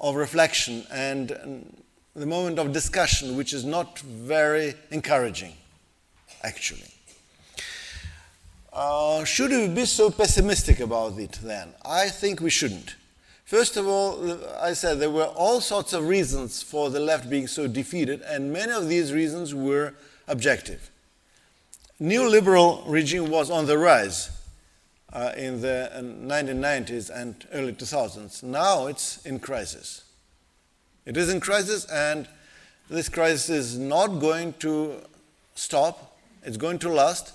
of 0.00 0.14
reflection 0.14 0.84
and, 0.90 1.74
the 2.18 2.26
moment 2.26 2.58
of 2.58 2.72
discussion, 2.72 3.36
which 3.36 3.52
is 3.52 3.64
not 3.64 4.00
very 4.00 4.74
encouraging, 4.90 5.52
actually. 6.42 6.92
Uh, 8.72 9.24
should 9.24 9.50
we 9.50 9.68
be 9.68 9.84
so 9.84 10.10
pessimistic 10.10 10.80
about 10.80 11.16
it 11.18 11.38
then? 11.42 11.68
I 11.84 12.08
think 12.08 12.40
we 12.40 12.50
shouldn't. 12.50 12.96
First 13.44 13.76
of 13.76 13.86
all, 13.86 14.38
I 14.60 14.72
said 14.72 14.98
there 14.98 15.10
were 15.10 15.24
all 15.24 15.60
sorts 15.60 15.92
of 15.92 16.06
reasons 16.06 16.62
for 16.62 16.90
the 16.90 17.00
left 17.00 17.30
being 17.30 17.46
so 17.46 17.66
defeated, 17.66 18.20
and 18.22 18.52
many 18.52 18.72
of 18.72 18.88
these 18.88 19.12
reasons 19.12 19.54
were 19.54 19.94
objective. 20.26 20.90
Neoliberal 22.00 22.82
regime 22.86 23.30
was 23.30 23.50
on 23.50 23.66
the 23.66 23.78
rise 23.78 24.30
uh, 25.12 25.32
in 25.36 25.60
the 25.60 25.90
1990s 25.94 27.10
and 27.10 27.46
early 27.52 27.72
2000s. 27.72 28.42
Now 28.42 28.86
it's 28.86 29.24
in 29.24 29.38
crisis. 29.38 30.04
It 31.06 31.16
is 31.16 31.30
in 31.30 31.40
crisis, 31.40 31.86
and 31.86 32.28
this 32.90 33.08
crisis 33.08 33.48
is 33.48 33.78
not 33.78 34.20
going 34.20 34.52
to 34.60 34.96
stop. 35.54 36.18
It's 36.42 36.56
going 36.56 36.78
to 36.80 36.90
last, 36.90 37.32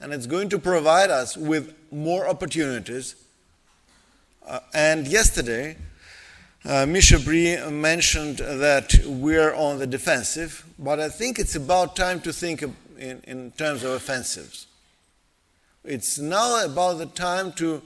and 0.00 0.12
it's 0.12 0.26
going 0.26 0.48
to 0.50 0.58
provide 0.58 1.10
us 1.10 1.36
with 1.36 1.74
more 1.92 2.26
opportunities. 2.26 3.14
Uh, 4.46 4.60
and 4.72 5.06
yesterday, 5.06 5.76
uh, 6.64 6.86
Misha 6.86 7.18
Brie 7.18 7.58
mentioned 7.70 8.38
that 8.38 8.94
we're 9.06 9.54
on 9.54 9.78
the 9.78 9.86
defensive, 9.86 10.64
but 10.78 10.98
I 11.00 11.08
think 11.08 11.38
it's 11.38 11.56
about 11.56 11.96
time 11.96 12.20
to 12.22 12.32
think 12.32 12.62
in, 12.98 13.22
in 13.24 13.50
terms 13.52 13.82
of 13.84 13.92
offensives. 13.92 14.66
It's 15.84 16.18
now 16.18 16.62
about 16.64 16.98
the 16.98 17.06
time 17.06 17.52
to 17.54 17.80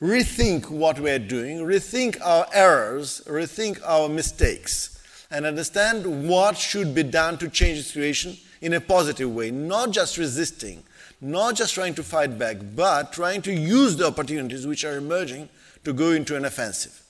rethink 0.00 0.70
what 0.70 0.98
we're 0.98 1.18
doing, 1.18 1.58
rethink 1.58 2.18
our 2.22 2.46
errors, 2.52 3.20
rethink 3.26 3.80
our 3.84 4.08
mistakes, 4.08 5.02
and 5.30 5.44
understand 5.44 6.28
what 6.28 6.56
should 6.56 6.94
be 6.94 7.02
done 7.02 7.36
to 7.38 7.48
change 7.48 7.78
the 7.78 7.84
situation 7.84 8.38
in 8.62 8.72
a 8.72 8.80
positive 8.80 9.34
way, 9.34 9.50
not 9.50 9.90
just 9.90 10.16
resisting, 10.16 10.82
not 11.20 11.54
just 11.54 11.74
trying 11.74 11.94
to 11.94 12.02
fight 12.02 12.38
back, 12.38 12.56
but 12.74 13.12
trying 13.12 13.42
to 13.42 13.52
use 13.52 13.96
the 13.96 14.06
opportunities 14.06 14.66
which 14.66 14.84
are 14.84 14.96
emerging 14.96 15.48
to 15.84 15.92
go 15.92 16.12
into 16.12 16.36
an 16.36 16.46
offensive. 16.46 17.02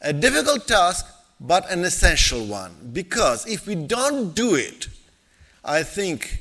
A 0.00 0.12
difficult 0.12 0.66
task, 0.66 1.06
but 1.38 1.70
an 1.70 1.84
essential 1.84 2.46
one, 2.46 2.90
because 2.94 3.46
if 3.46 3.66
we 3.66 3.74
don't 3.74 4.34
do 4.34 4.54
it, 4.54 4.88
I 5.62 5.82
think 5.82 6.40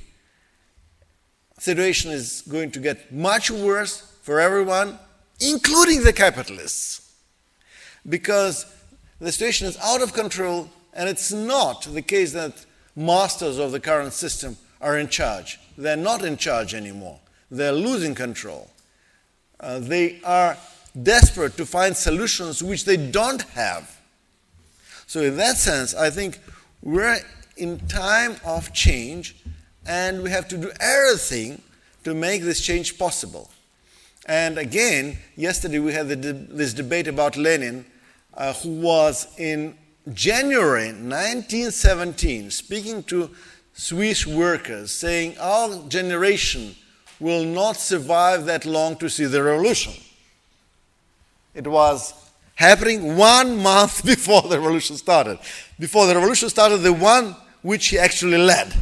situation 1.65 2.12
is 2.12 2.43
going 2.47 2.69
to 2.69 2.80
get 2.80 3.12
much 3.12 3.49
worse 3.49 4.01
for 4.21 4.39
everyone, 4.39 4.99
including 5.39 6.04
the 6.04 6.13
capitalists, 6.13 7.12
because 8.08 8.67
the 9.19 9.32
situation 9.32 9.67
is 9.67 9.78
out 9.84 10.04
of 10.04 10.13
control, 10.13 10.69
and 10.93 11.10
it's 11.10 11.32
not 11.32 11.82
the 11.91 12.04
case 12.04 12.34
that 12.34 12.65
masters 12.95 13.58
of 13.58 13.71
the 13.71 13.80
current 13.80 14.13
system 14.13 14.56
are 14.80 14.99
in 14.99 15.10
charge. 15.10 15.60
They're 15.75 15.97
not 15.97 16.23
in 16.23 16.38
charge 16.38 16.75
anymore. 16.75 17.19
They're 17.49 17.80
losing 17.88 18.13
control. 18.13 18.69
Uh, 19.60 19.80
they 19.80 20.21
are 20.23 20.58
desperate 21.01 21.58
to 21.58 21.65
find 21.65 21.97
solutions 21.97 22.62
which 22.62 22.86
they 22.86 22.97
don't 22.97 23.41
have. 23.54 23.99
So, 25.08 25.21
in 25.21 25.38
that 25.38 25.58
sense, 25.58 25.95
I 25.95 26.12
think 26.12 26.39
we're 26.84 27.17
in 27.58 27.80
time 27.88 28.36
of 28.45 28.71
change 28.71 29.36
and 29.86 30.24
we 30.24 30.30
have 30.30 30.48
to 30.50 30.58
do 30.58 30.71
everything 30.80 31.62
to 32.04 32.13
make 32.13 32.43
this 32.43 32.62
change 32.62 32.98
possible. 32.98 33.50
And 34.26 34.58
again, 34.58 35.17
yesterday 35.36 35.80
we 35.80 35.93
had 35.93 36.08
de- 36.08 36.34
this 36.34 36.74
debate 36.74 37.08
about 37.08 37.38
Lenin, 37.38 37.86
uh, 38.34 38.54
who 38.54 38.82
was 38.82 39.28
in 39.38 39.76
January 40.13 40.88
1917 40.88 42.52
speaking 42.52 43.04
to 43.04 43.30
Swiss 43.74 44.26
workers, 44.26 44.91
saying, 44.91 45.38
Our 45.39 45.88
generation 45.89 46.76
will 47.19 47.43
not 47.43 47.78
survive 47.78 48.45
that 48.45 48.65
long 48.65 48.95
to 48.98 49.10
see 49.10 49.26
the 49.26 49.43
revolution. 49.43 49.93
It 51.54 51.67
was 51.67 52.13
happening 52.56 53.15
one 53.15 53.58
month 53.63 54.06
before 54.06 54.41
the 54.43 54.60
revolution 54.60 54.98
started. 54.98 55.39
Before 55.80 56.08
the 56.08 56.15
revolution 56.15 56.50
started, 56.50 56.78
the 56.78 56.93
one 56.93 57.36
which 57.62 57.88
he 57.88 57.98
actually 57.98 58.38
led. 58.38 58.74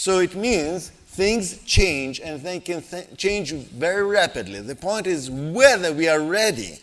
So 0.00 0.20
it 0.20 0.34
means 0.34 0.88
things 0.88 1.62
change 1.64 2.20
and 2.20 2.40
they 2.40 2.58
can 2.58 2.80
th- 2.80 3.18
change 3.18 3.52
very 3.52 4.02
rapidly. 4.02 4.62
The 4.62 4.74
point 4.74 5.06
is 5.06 5.30
whether 5.30 5.92
we 5.92 6.08
are 6.08 6.22
ready, 6.22 6.78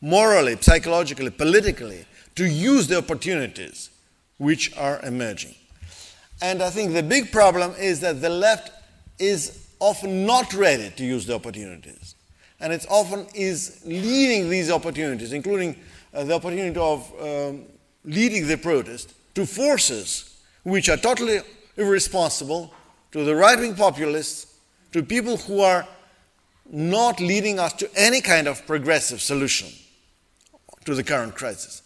morally, 0.00 0.56
psychologically, 0.58 1.28
politically, 1.28 2.06
to 2.36 2.46
use 2.46 2.86
the 2.86 2.96
opportunities 2.96 3.90
which 4.38 4.74
are 4.78 4.98
emerging. 5.02 5.54
And 6.40 6.62
I 6.62 6.70
think 6.70 6.94
the 6.94 7.02
big 7.02 7.30
problem 7.30 7.74
is 7.78 8.00
that 8.00 8.22
the 8.22 8.30
left 8.30 8.72
is 9.18 9.68
often 9.78 10.24
not 10.24 10.54
ready 10.54 10.88
to 10.96 11.04
use 11.04 11.26
the 11.26 11.34
opportunities. 11.34 12.14
And 12.60 12.72
it 12.72 12.86
often 12.88 13.26
is 13.34 13.82
leading 13.84 14.48
these 14.48 14.70
opportunities, 14.70 15.34
including 15.34 15.76
uh, 16.14 16.24
the 16.24 16.36
opportunity 16.36 16.80
of 16.80 17.12
um, 17.20 17.66
leading 18.06 18.46
the 18.46 18.56
protest, 18.56 19.12
to 19.34 19.44
forces 19.44 20.40
which 20.62 20.88
are 20.88 20.96
totally 20.96 21.40
irresponsible, 21.76 22.72
to 23.12 23.24
the 23.24 23.34
right 23.34 23.58
wing 23.58 23.74
populists, 23.74 24.58
to 24.92 25.02
people 25.02 25.36
who 25.36 25.60
are 25.60 25.86
not 26.70 27.20
leading 27.20 27.58
us 27.58 27.72
to 27.74 27.90
any 27.94 28.20
kind 28.20 28.48
of 28.48 28.66
progressive 28.66 29.20
solution 29.20 29.68
to 30.84 30.94
the 30.94 31.04
current 31.04 31.34
crisis. 31.34 31.82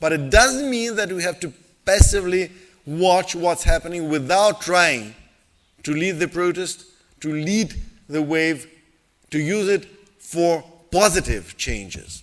But 0.00 0.12
it 0.12 0.30
doesn't 0.30 0.68
mean 0.70 0.96
that 0.96 1.10
we 1.10 1.22
have 1.22 1.40
to 1.40 1.52
passively 1.84 2.50
watch 2.86 3.34
what's 3.34 3.64
happening 3.64 4.08
without 4.08 4.60
trying 4.60 5.14
to 5.82 5.92
lead 5.92 6.12
the 6.12 6.28
protest, 6.28 6.84
to 7.20 7.32
lead 7.32 7.74
the 8.08 8.22
wave, 8.22 8.66
to 9.30 9.38
use 9.38 9.68
it 9.68 9.86
for 10.18 10.64
positive 10.90 11.56
changes. 11.56 12.22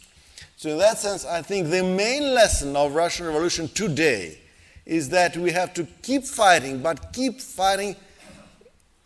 So, 0.57 0.69
in 0.69 0.77
that 0.77 0.99
sense, 0.99 1.25
I 1.25 1.41
think 1.41 1.69
the 1.69 1.83
main 1.83 2.33
lesson 2.33 2.75
of 2.75 2.93
Russian 2.93 3.25
Revolution 3.25 3.67
today 3.69 4.40
is 4.85 5.09
that 5.09 5.37
we 5.37 5.51
have 5.51 5.73
to 5.75 5.85
keep 6.01 6.23
fighting, 6.23 6.81
but 6.81 7.13
keep 7.13 7.39
fighting 7.39 7.95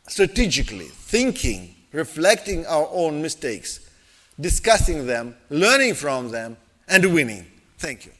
strategically, 0.07 0.85
thinking, 0.85 1.75
reflecting 1.91 2.65
our 2.65 2.87
own 2.91 3.21
mistakes, 3.21 3.89
discussing 4.39 5.05
them, 5.07 5.35
learning 5.49 5.93
from 5.93 6.29
them, 6.31 6.57
and 6.87 7.13
winning. 7.13 7.45
Thank 7.77 8.05
you. 8.05 8.11